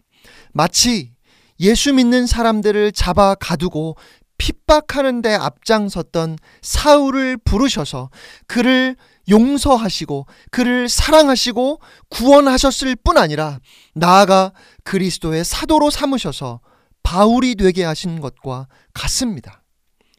마치 0.54 1.12
예수 1.60 1.94
믿는 1.94 2.26
사람들을 2.26 2.94
잡아 2.94 3.36
가두고 3.36 3.96
핍박하는 4.44 5.22
데 5.22 5.34
앞장섰던 5.34 6.38
사울을 6.62 7.38
부르셔서 7.38 8.10
그를 8.46 8.98
용서하시고 9.30 10.26
그를 10.52 10.90
사랑하시고 10.90 11.80
구원하셨을 12.10 12.98
뿐 12.98 13.18
아니라 13.18 13.60
나아가 13.94 14.52
그리스도의 14.84 15.46
사도로 15.46 15.90
삼으셔서 15.90 16.60
바울이 17.04 17.56
되게 17.56 17.86
하신 17.86 18.20
것과 18.20 18.68
같습니다. 18.94 19.64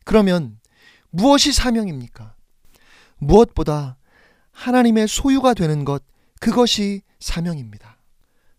그러면 0.06 0.58
무엇이 1.10 1.52
사명입니까? 1.52 2.34
무엇보다 3.18 3.98
하나님의 4.52 5.06
소유가 5.06 5.52
되는 5.52 5.84
것, 5.84 6.02
그것이 6.40 7.02
사명입니다. 7.20 7.98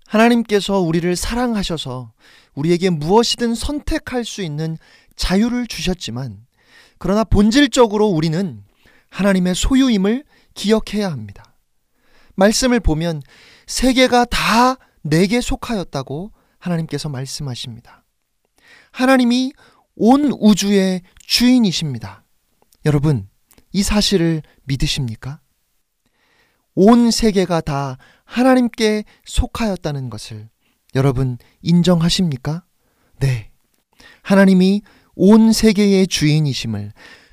하나님께서 0.05 0.80
우리를 0.80 1.16
사랑하셔서 1.16 2.13
우리에게 2.53 2.89
무엇이든 2.89 3.55
선택할 3.55 4.26
수 4.26 4.41
있는 4.41 4.78
자유를 5.16 5.68
주셨지만, 5.68 6.45
그러나 6.97 7.24
본질적으로 7.24 8.07
우리는 8.07 8.63
하나님의 9.09 9.55
소유임을 9.55 10.24
기억해야 10.53 11.11
합니다. 11.11 11.55
말씀을 12.36 12.80
보면 12.80 13.22
세계가 13.68 14.26
다 14.26 14.78
내게 15.01 15.41
속하였다고 15.41 16.32
하나님께서 16.59 17.09
말씀하십니다. 17.09 18.03
하나님이 18.91 19.53
온 19.95 20.32
우주의 20.39 21.01
주인이십니다. 21.20 22.24
여러분, 22.86 23.30
이 23.72 23.84
사실을 23.84 24.41
믿으십니까? 24.63 25.41
온 26.76 27.09
세계가 27.09 27.61
다 27.61 27.97
하나님께 28.26 29.05
속하였다는 29.26 30.09
것을 30.09 30.49
여러분 30.93 31.38
인정하십니까? 31.61 32.66
네. 33.20 33.51
하나님이 34.22 34.82
온 35.16 35.53
세계의 35.53 36.07
주인이심을 36.07 36.91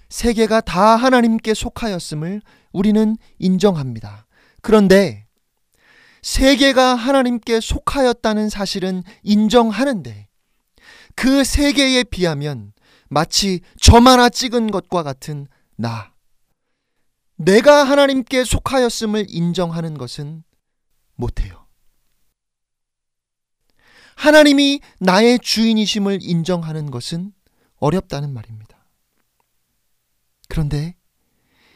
세계가 0.09 0.61
다 0.61 0.97
하나님께 0.97 1.55
속하였음을 1.55 2.43
우리는 2.73 3.17
인정합니다. 3.39 4.27
그런데 4.61 5.27
세계가 6.23 6.95
하나님께 6.95 7.61
속하였다는 7.61 8.49
사실은 8.49 9.03
인정하는데 9.23 10.29
그 11.15 11.45
세계에 11.45 12.05
비하면 12.05 12.73
마치 13.09 13.61
점 13.81 14.07
하나 14.07 14.29
찍은 14.29 14.71
것과 14.71 15.03
같은 15.03 15.47
나. 15.77 16.13
내가 17.37 17.85
하나님께 17.85 18.45
속하였음을 18.45 19.27
인정하는 19.29 19.99
것은 19.99 20.45
못해요. 21.17 21.67
하나님이 24.15 24.81
나의 25.01 25.41
주인이심을 25.41 26.21
인정하는 26.23 26.91
것은 26.91 27.33
어렵다는 27.83 28.33
말입니다. 28.33 28.87
그런데 30.49 30.95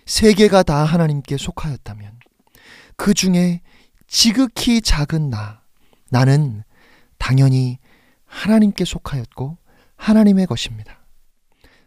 세계가 0.07 0.63
다 0.63 0.85
하나님께 0.85 1.37
속하였다면 1.37 2.21
그 2.97 3.13
중에 3.13 3.61
지극히 4.07 4.81
작은 4.81 5.31
나, 5.31 5.63
나는 6.09 6.63
당연히 7.19 7.79
하나님께 8.25 8.85
속하였고 8.85 9.59
하나님의 9.97 10.47
것입니다. 10.47 11.05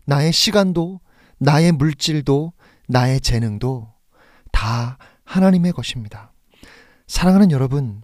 나의 0.04 0.34
시간도, 0.34 1.00
나의 1.38 1.72
물질도, 1.72 2.52
나의 2.90 3.22
재능도 3.22 3.94
다 4.52 4.98
하나님의 5.24 5.72
것입니다. 5.72 6.34
사랑하는 7.08 7.52
여러분, 7.52 8.02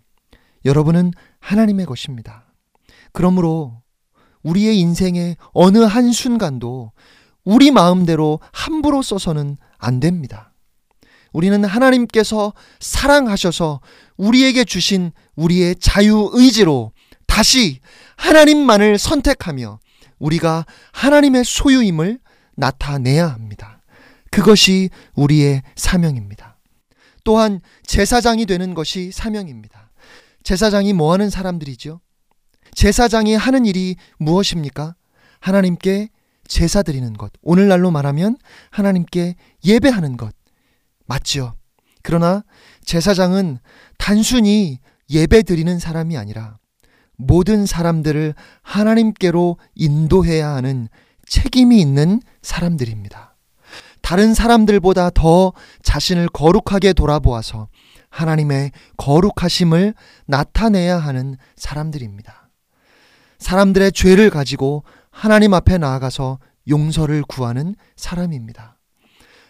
여러분은 0.63 1.11
하나님의 1.39 1.86
것입니다. 1.86 2.53
그러므로 3.11 3.84
우리의 4.46 4.80
인생의 4.80 5.38
어느 5.54 5.80
한순간도 5.80 6.91
우리 7.43 7.72
마음대로 7.72 8.39
함부로 8.52 9.02
써서는 9.02 9.58
안 9.78 10.00
됩니다. 10.00 10.54
우리는 11.34 11.66
하나님께서 11.66 12.54
사랑하셔서 12.80 13.82
우리에게 14.18 14.64
주신 14.64 15.12
우리의 15.36 15.76
자유 15.80 16.30
의지로 16.34 16.91
다시 17.28 17.80
하나님만을 18.16 18.98
선택하며 18.98 19.80
우리가 20.20 20.66
하나님의 20.93 21.43
소유임을 21.43 22.20
나타내야 22.56 23.28
합니다. 23.28 23.82
그것이 24.32 24.89
우리의 25.16 25.64
사명입니다. 25.76 26.58
또한 27.24 27.60
제사장이 27.86 28.46
되는 28.46 28.74
것이 28.74 29.12
사명입니다. 29.12 29.91
제사장이 30.43 30.93
뭐 30.93 31.12
하는 31.12 31.30
사람들이죠? 31.30 32.00
제사장이 32.76 33.36
하는 33.36 33.65
일이 33.65 33.95
무엇입니까? 34.19 34.95
하나님께 35.39 36.09
제사 36.47 36.84
드리는 36.84 37.13
것. 37.13 37.32
오늘날로 37.41 37.89
말하면 37.89 38.38
하나님께 38.69 39.36
예배하는 39.63 40.17
것. 40.17 40.36
맞지요? 41.07 41.55
그러나 42.03 42.43
제사장은 42.84 43.59
단순히 43.97 44.80
예배 45.09 45.43
드리는 45.43 45.80
사람이 45.80 46.17
아니라 46.17 46.57
모든 47.17 47.65
사람들을 47.65 48.36
하나님께로 48.61 49.57
인도해야 49.76 50.49
하는 50.49 50.89
책임이 51.28 51.80
있는 51.80 52.21
사람들입니다. 52.41 53.36
다른 54.01 54.36
사람들보다 54.36 55.09
더 55.11 55.53
자신을 55.82 56.28
거룩하게 56.30 56.93
돌아보아서 56.93 57.69
하나님의 58.09 58.71
거룩하심을 58.97 59.95
나타내야 60.28 60.97
하는 60.97 61.38
사람들입니다. 61.55 62.45
사람들의 63.46 63.91
죄를 63.91 64.32
가지고 64.32 64.84
하나님 65.12 65.54
앞에 65.54 65.78
나아가서 65.78 66.39
용서를 66.68 67.22
구하는 67.22 67.76
사람입니다. 67.96 68.80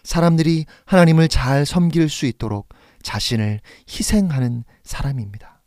사람들이 0.02 0.66
하나님을 0.84 1.28
잘 1.28 1.64
섬길 1.64 2.10
수 2.10 2.26
있도록 2.26 2.68
자신을 3.02 3.60
희생하는 3.88 4.64
사람입니다. 4.82 5.62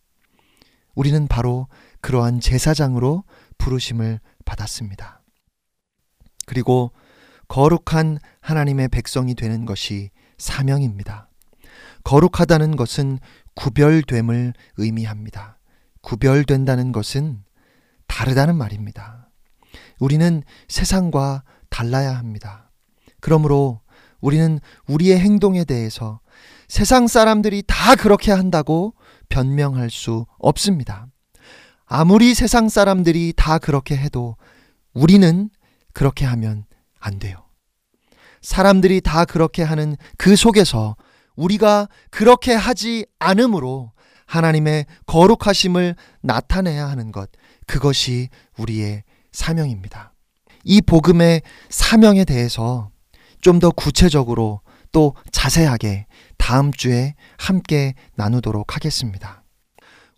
우리는 0.94 1.28
바로 1.28 1.70
그러한 2.02 2.40
제사장으로 2.40 3.24
부르심을 3.58 4.20
받았습니다. 4.46 5.24
그리고 6.46 6.92
거룩한 7.48 8.20
하나님의 8.42 8.90
백성이 8.90 9.34
되는 9.34 9.66
것이 9.66 10.12
사명입니다. 10.38 11.32
거룩하다는 12.04 12.76
것은 12.76 13.18
구별됨을 13.56 14.54
의미합니다. 14.78 15.58
구별된다는 16.02 16.92
것은 16.92 17.44
다르다는 18.10 18.58
말입니다. 18.58 19.30
우리는 20.00 20.44
세상과 20.68 21.44
달라야 21.70 22.18
합니다. 22.18 22.72
그러므로 23.22 23.80
우리는 24.20 24.60
우리의 24.88 25.18
행동에 25.20 25.64
대해서 25.64 26.20
세상 26.68 27.08
사람들이 27.08 27.64
다 27.66 27.96
그렇게 27.96 28.34
한다고 28.34 28.94
변명할 29.30 29.90
수 29.90 30.26
없습니다. 30.40 31.08
아무리 31.86 32.34
세상 32.34 32.68
사람들이 32.68 33.34
다 33.38 33.58
그렇게 33.58 33.96
해도 33.96 34.36
우리는 34.94 35.50
그렇게 35.94 36.26
하면 36.26 36.66
안 37.00 37.20
돼요. 37.20 37.46
사람들이 38.42 39.02
다 39.02 39.26
그렇게 39.26 39.64
하는 39.64 39.96
그 40.18 40.36
속에서 40.36 40.96
우리가 41.36 41.88
그렇게 42.10 42.54
하지 42.54 43.06
않으므로 43.20 43.92
하나님의 44.26 44.86
거룩하심을 45.08 45.96
나타내야 46.22 46.88
하는 46.88 47.12
것, 47.12 47.30
그것이 47.70 48.30
우리의 48.58 49.04
사명입니다. 49.32 50.14
이 50.64 50.82
복음의 50.82 51.44
사명에 51.70 52.26
대해서 52.26 52.90
좀 53.42 53.60
더 53.60 53.70
구체적으로 53.70 54.62
또 54.92 55.14
자세하게 55.32 56.08
다음 56.38 56.74
주에 56.74 57.14
함께 57.38 57.94
나누도록 58.16 58.76
하겠습니다. 58.76 59.44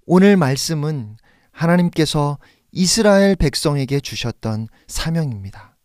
오늘 0.05 0.37
말씀은 0.37 1.17
하나님께서 1.51 2.39
이스라엘 2.71 3.35
백성에게 3.35 3.99
주셨던 3.99 4.69
사명입니다. 4.87 5.75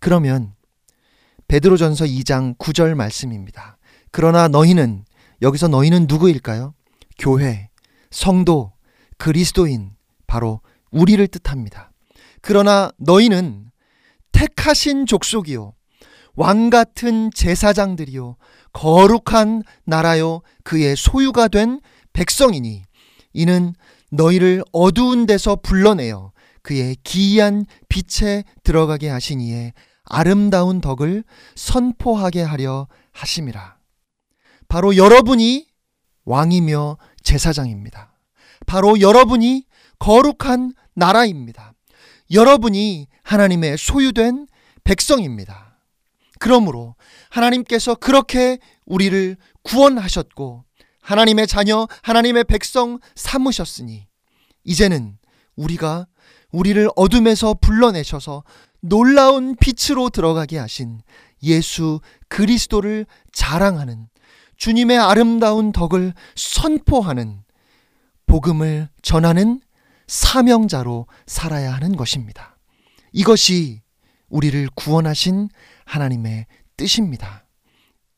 그러면 0.00 0.54
베드로전서 1.48 2.04
2장 2.04 2.56
9절 2.58 2.94
말씀입니다. 2.94 3.78
그러나 4.10 4.46
너희는 4.48 5.06
여기서 5.40 5.68
너희는 5.68 6.06
누구일까요? 6.06 6.74
교회, 7.18 7.70
성도, 8.10 8.74
그리스도인 9.16 9.92
바로 10.26 10.60
우리를 10.94 11.26
뜻합니다. 11.28 11.92
그러나 12.40 12.90
너희는 12.98 13.70
택하신 14.32 15.06
족속이요 15.06 15.74
왕 16.36 16.70
같은 16.70 17.30
제사장들이요 17.32 18.36
거룩한 18.72 19.62
나라요 19.84 20.40
그의 20.64 20.96
소유가 20.96 21.48
된 21.48 21.80
백성이니 22.12 22.82
이는 23.32 23.74
너희를 24.10 24.62
어두운 24.72 25.26
데서 25.26 25.56
불러내어 25.56 26.32
그의 26.62 26.96
기이한 27.04 27.66
빛에 27.88 28.44
들어가게 28.62 29.08
하시니에 29.08 29.72
아름다운 30.04 30.80
덕을 30.80 31.24
선포하게 31.54 32.42
하려 32.42 32.88
하심이라. 33.12 33.76
바로 34.68 34.96
여러분이 34.96 35.66
왕이며 36.24 36.98
제사장입니다. 37.22 38.12
바로 38.66 39.00
여러분이 39.00 39.66
거룩한 39.98 40.74
나라입니다. 40.94 41.72
여러분이 42.30 43.08
하나님의 43.22 43.76
소유된 43.78 44.46
백성입니다. 44.84 45.78
그러므로 46.38 46.94
하나님께서 47.30 47.94
그렇게 47.94 48.58
우리를 48.86 49.36
구원하셨고 49.62 50.64
하나님의 51.00 51.46
자녀, 51.46 51.86
하나님의 52.02 52.44
백성 52.44 52.98
삼으셨으니 53.14 54.06
이제는 54.64 55.18
우리가 55.56 56.06
우리를 56.50 56.88
어둠에서 56.96 57.54
불러내셔서 57.54 58.44
놀라운 58.80 59.56
빛으로 59.56 60.10
들어가게 60.10 60.58
하신 60.58 61.00
예수 61.42 62.00
그리스도를 62.28 63.06
자랑하는 63.32 64.08
주님의 64.56 64.98
아름다운 64.98 65.72
덕을 65.72 66.14
선포하는 66.36 67.42
복음을 68.26 68.88
전하는 69.02 69.60
사명자로 70.14 71.08
살아야 71.26 71.74
하는 71.74 71.96
것입니다. 71.96 72.56
이것이 73.12 73.82
우리를 74.28 74.68
구원하신 74.76 75.48
하나님의 75.86 76.46
뜻입니다. 76.76 77.46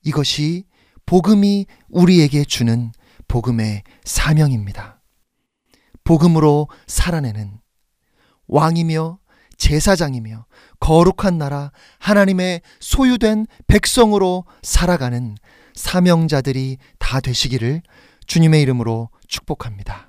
이것이 0.04 0.64
복음이 1.06 1.64
우리에게 1.88 2.44
주는 2.44 2.92
복음의 3.28 3.82
사명입니다. 4.04 5.00
복음으로 6.04 6.68
살아내는 6.86 7.60
왕이며 8.46 9.18
제사장이며 9.56 10.44
거룩한 10.80 11.38
나라 11.38 11.72
하나님의 11.98 12.60
소유된 12.78 13.46
백성으로 13.68 14.44
살아가는 14.62 15.34
사명자들이 15.74 16.76
다 16.98 17.20
되시기를 17.20 17.80
주님의 18.26 18.60
이름으로 18.60 19.08
축복합니다. 19.28 20.05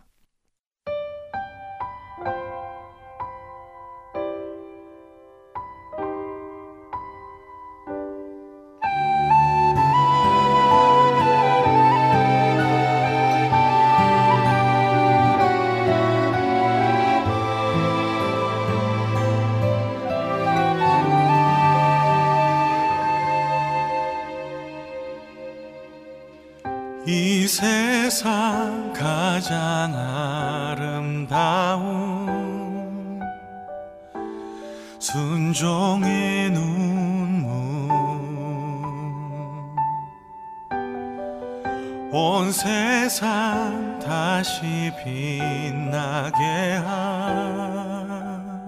온 42.19 42.51
세상 42.51 43.99
다시 43.99 44.91
빛나게 45.03 46.41
한 46.83 48.65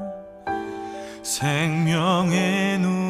생명의 1.24 2.78
눈 2.78 3.09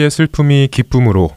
우리의 0.00 0.10
슬픔이 0.10 0.68
기쁨으로, 0.70 1.30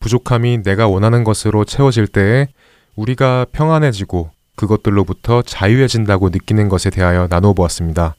부족함이 0.00 0.62
내가 0.64 0.88
원하는 0.88 1.22
것으로 1.22 1.64
채워질 1.64 2.08
때에 2.08 2.48
우리가 2.96 3.46
평안해지고 3.52 4.30
그것들로부터 4.56 5.42
자유해진다고 5.42 6.30
느끼는 6.30 6.68
것에 6.68 6.90
대하여 6.90 7.28
나누어 7.30 7.52
보았습니다. 7.52 8.16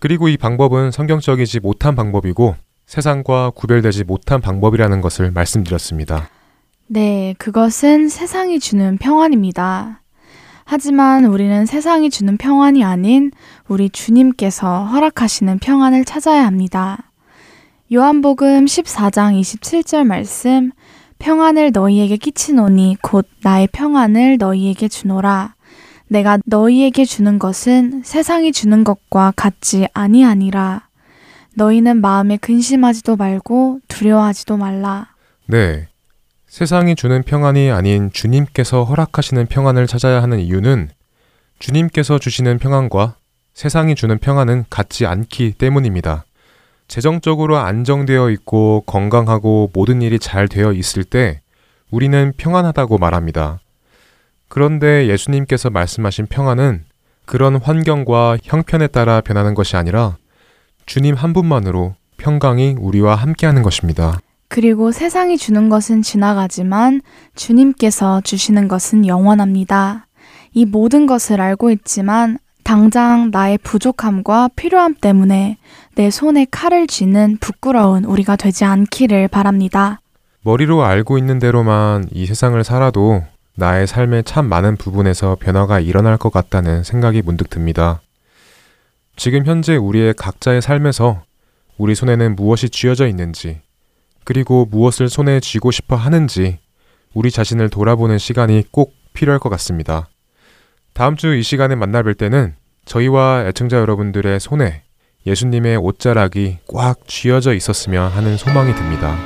그리고 0.00 0.28
이 0.28 0.36
방법은 0.36 0.90
성경적이지 0.90 1.60
못한 1.60 1.94
방법이고 1.94 2.56
세상과 2.86 3.50
구별되지 3.50 4.02
못한 4.04 4.40
방법이라는 4.40 5.00
것을 5.00 5.30
말씀드렸습니다. 5.30 6.28
네, 6.88 7.34
그것은 7.38 8.08
세상이 8.08 8.58
주는 8.58 8.98
평안입니다. 8.98 10.02
하지만 10.64 11.24
우리는 11.26 11.66
세상이 11.66 12.10
주는 12.10 12.36
평안이 12.36 12.82
아닌 12.82 13.30
우리 13.68 13.90
주님께서 13.90 14.86
허락하시는 14.86 15.60
평안을 15.60 16.04
찾아야 16.04 16.46
합니다. 16.46 17.12
요한복음 17.92 18.64
14장 18.64 19.38
27절 19.38 20.06
말씀, 20.06 20.72
평안을 21.18 21.70
너희에게 21.72 22.16
끼치노니 22.16 22.96
곧 23.02 23.28
나의 23.42 23.68
평안을 23.72 24.38
너희에게 24.38 24.88
주노라. 24.88 25.54
내가 26.08 26.38
너희에게 26.46 27.04
주는 27.04 27.38
것은 27.38 28.02
세상이 28.02 28.52
주는 28.52 28.84
것과 28.84 29.34
같지 29.36 29.86
아니하니라. 29.92 30.88
너희는 31.56 32.00
마음에 32.00 32.38
근심하지도 32.38 33.16
말고 33.16 33.80
두려워하지도 33.88 34.56
말라. 34.56 35.08
네. 35.46 35.86
세상이 36.46 36.94
주는 36.94 37.22
평안이 37.22 37.70
아닌 37.70 38.10
주님께서 38.12 38.84
허락하시는 38.84 39.44
평안을 39.46 39.86
찾아야 39.86 40.22
하는 40.22 40.40
이유는 40.40 40.88
주님께서 41.58 42.18
주시는 42.18 42.58
평안과 42.58 43.16
세상이 43.52 43.94
주는 43.94 44.16
평안은 44.18 44.64
같지 44.70 45.04
않기 45.04 45.52
때문입니다. 45.58 46.24
재정적으로 46.88 47.58
안정되어 47.58 48.30
있고 48.30 48.82
건강하고 48.86 49.70
모든 49.72 50.02
일이 50.02 50.18
잘 50.18 50.48
되어 50.48 50.72
있을 50.72 51.04
때 51.04 51.40
우리는 51.90 52.32
평안하다고 52.36 52.98
말합니다. 52.98 53.60
그런데 54.48 55.08
예수님께서 55.08 55.70
말씀하신 55.70 56.26
평안은 56.26 56.84
그런 57.26 57.56
환경과 57.56 58.38
형편에 58.42 58.88
따라 58.88 59.20
변하는 59.20 59.54
것이 59.54 59.76
아니라 59.76 60.16
주님 60.86 61.14
한 61.14 61.32
분만으로 61.32 61.94
평강이 62.18 62.76
우리와 62.78 63.14
함께하는 63.14 63.62
것입니다. 63.62 64.18
그리고 64.48 64.92
세상이 64.92 65.36
주는 65.36 65.68
것은 65.68 66.02
지나가지만 66.02 67.00
주님께서 67.34 68.20
주시는 68.20 68.68
것은 68.68 69.06
영원합니다. 69.06 70.06
이 70.52 70.64
모든 70.64 71.06
것을 71.06 71.40
알고 71.40 71.70
있지만 71.72 72.38
당장 72.64 73.30
나의 73.30 73.58
부족함과 73.58 74.48
필요함 74.56 74.94
때문에 75.00 75.58
내 75.94 76.10
손에 76.10 76.46
칼을 76.50 76.86
쥐는 76.86 77.36
부끄러운 77.38 78.04
우리가 78.04 78.36
되지 78.36 78.64
않기를 78.64 79.28
바랍니다. 79.28 80.00
머리로 80.42 80.82
알고 80.82 81.18
있는 81.18 81.38
대로만 81.38 82.06
이 82.10 82.26
세상을 82.26 82.62
살아도 82.64 83.22
나의 83.56 83.86
삶의 83.86 84.24
참 84.24 84.46
많은 84.46 84.76
부분에서 84.76 85.36
변화가 85.38 85.80
일어날 85.80 86.16
것 86.16 86.32
같다는 86.32 86.82
생각이 86.82 87.22
문득 87.22 87.48
듭니다. 87.50 88.00
지금 89.16 89.46
현재 89.46 89.76
우리의 89.76 90.14
각자의 90.14 90.60
삶에서 90.60 91.22
우리 91.78 91.94
손에는 91.94 92.34
무엇이 92.34 92.68
쥐어져 92.68 93.06
있는지, 93.06 93.60
그리고 94.24 94.66
무엇을 94.68 95.08
손에 95.08 95.38
쥐고 95.40 95.70
싶어 95.70 95.96
하는지 95.96 96.58
우리 97.12 97.30
자신을 97.30 97.68
돌아보는 97.68 98.18
시간이 98.18 98.64
꼭 98.70 98.94
필요할 99.12 99.38
것 99.38 99.48
같습니다. 99.50 100.08
다음 100.94 101.16
주 101.16 101.34
이 101.34 101.42
시간에 101.42 101.74
만나 101.74 102.02
뵐 102.02 102.14
때는 102.14 102.54
저희와 102.84 103.46
애청자 103.48 103.78
여러분들의 103.78 104.38
손에 104.40 104.82
예수님의 105.26 105.76
옷자락이 105.78 106.58
꽉 106.72 107.06
쥐어져 107.08 107.54
있었으면 107.54 108.10
하는 108.12 108.36
소망이 108.36 108.72
듭니다. 108.74 109.16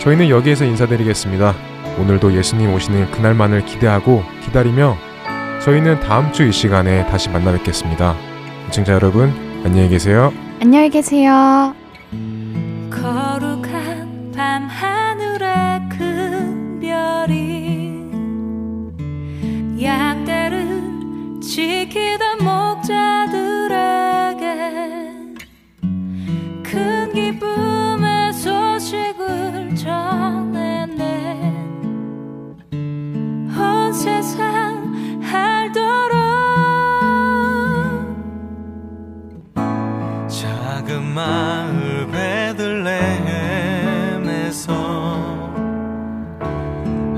저희는 0.00 0.28
여기에서 0.28 0.64
인사드리겠습니다. 0.64 1.54
오늘도 1.98 2.34
예수님 2.36 2.72
오시는 2.74 3.10
그날만을 3.12 3.64
기대하고 3.64 4.22
기다리며 4.44 4.96
저희는 5.64 6.00
다음 6.00 6.32
주 6.32 6.44
이 6.44 6.52
시간에 6.52 7.06
다시 7.06 7.30
만나 7.30 7.50
뵙겠습니다. 7.52 8.14
애청자 8.68 8.92
여러분, 8.92 9.30
안녕히 9.64 9.88
계세요. 9.88 10.32
안녕히 10.60 10.90
계세요. 10.90 11.74
거룩한 12.90 14.32
밤 14.36 14.64
하늘의 14.68 15.88
큰 15.90 16.78
별이 16.80 17.96
양떼를 19.82 20.65
지키던 21.46 22.38
목자들에게 22.42 22.96
큰 26.64 27.12
기쁨의 27.14 28.32
소식을 28.32 29.76
전했네. 29.76 31.52
온 33.56 33.92
세상 33.92 34.92
알도록 35.22 36.16
작은 40.28 41.04
마을 41.14 42.08
베들레헴에서 42.10 43.06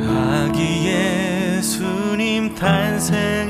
아기 0.06 0.86
예수님 1.56 2.54
탄생 2.54 3.47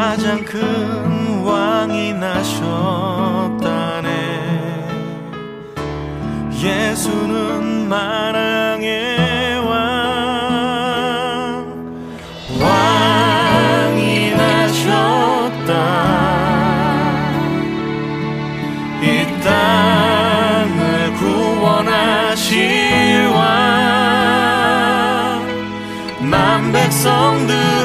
가장 0.00 0.42
큰 0.46 1.44
왕이 1.44 2.14
나셨다네. 2.14 4.08
예수는 6.54 7.86
왕. 9.58 9.76
왕이 12.62 14.30
나셨다. 14.36 15.74
이 19.02 19.26
땅을 19.44 21.12
구원하실 21.18 22.56
왕 23.34 23.90
만 26.22 26.72
백성들 26.72 27.79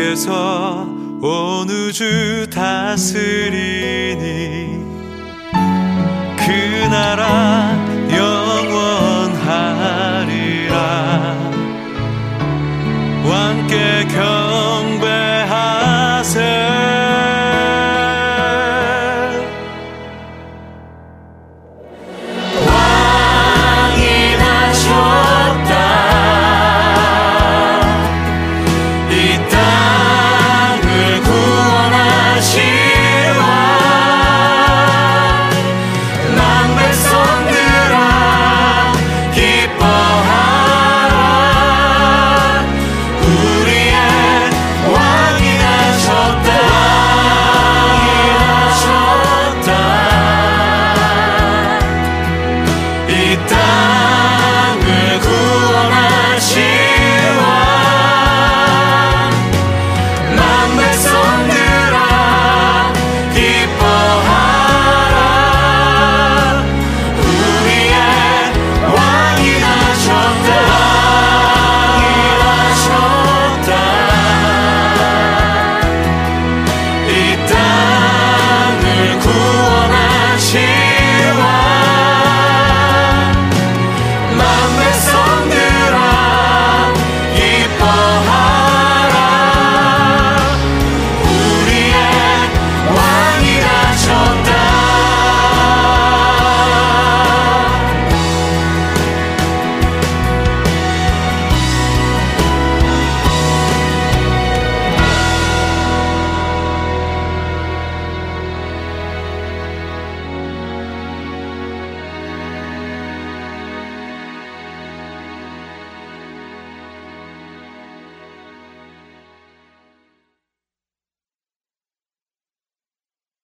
주께서 0.00 0.88
온 1.20 1.68
우주 1.68 2.48
다스리니 2.50 3.50
그 6.38 6.86
나라 6.90 7.79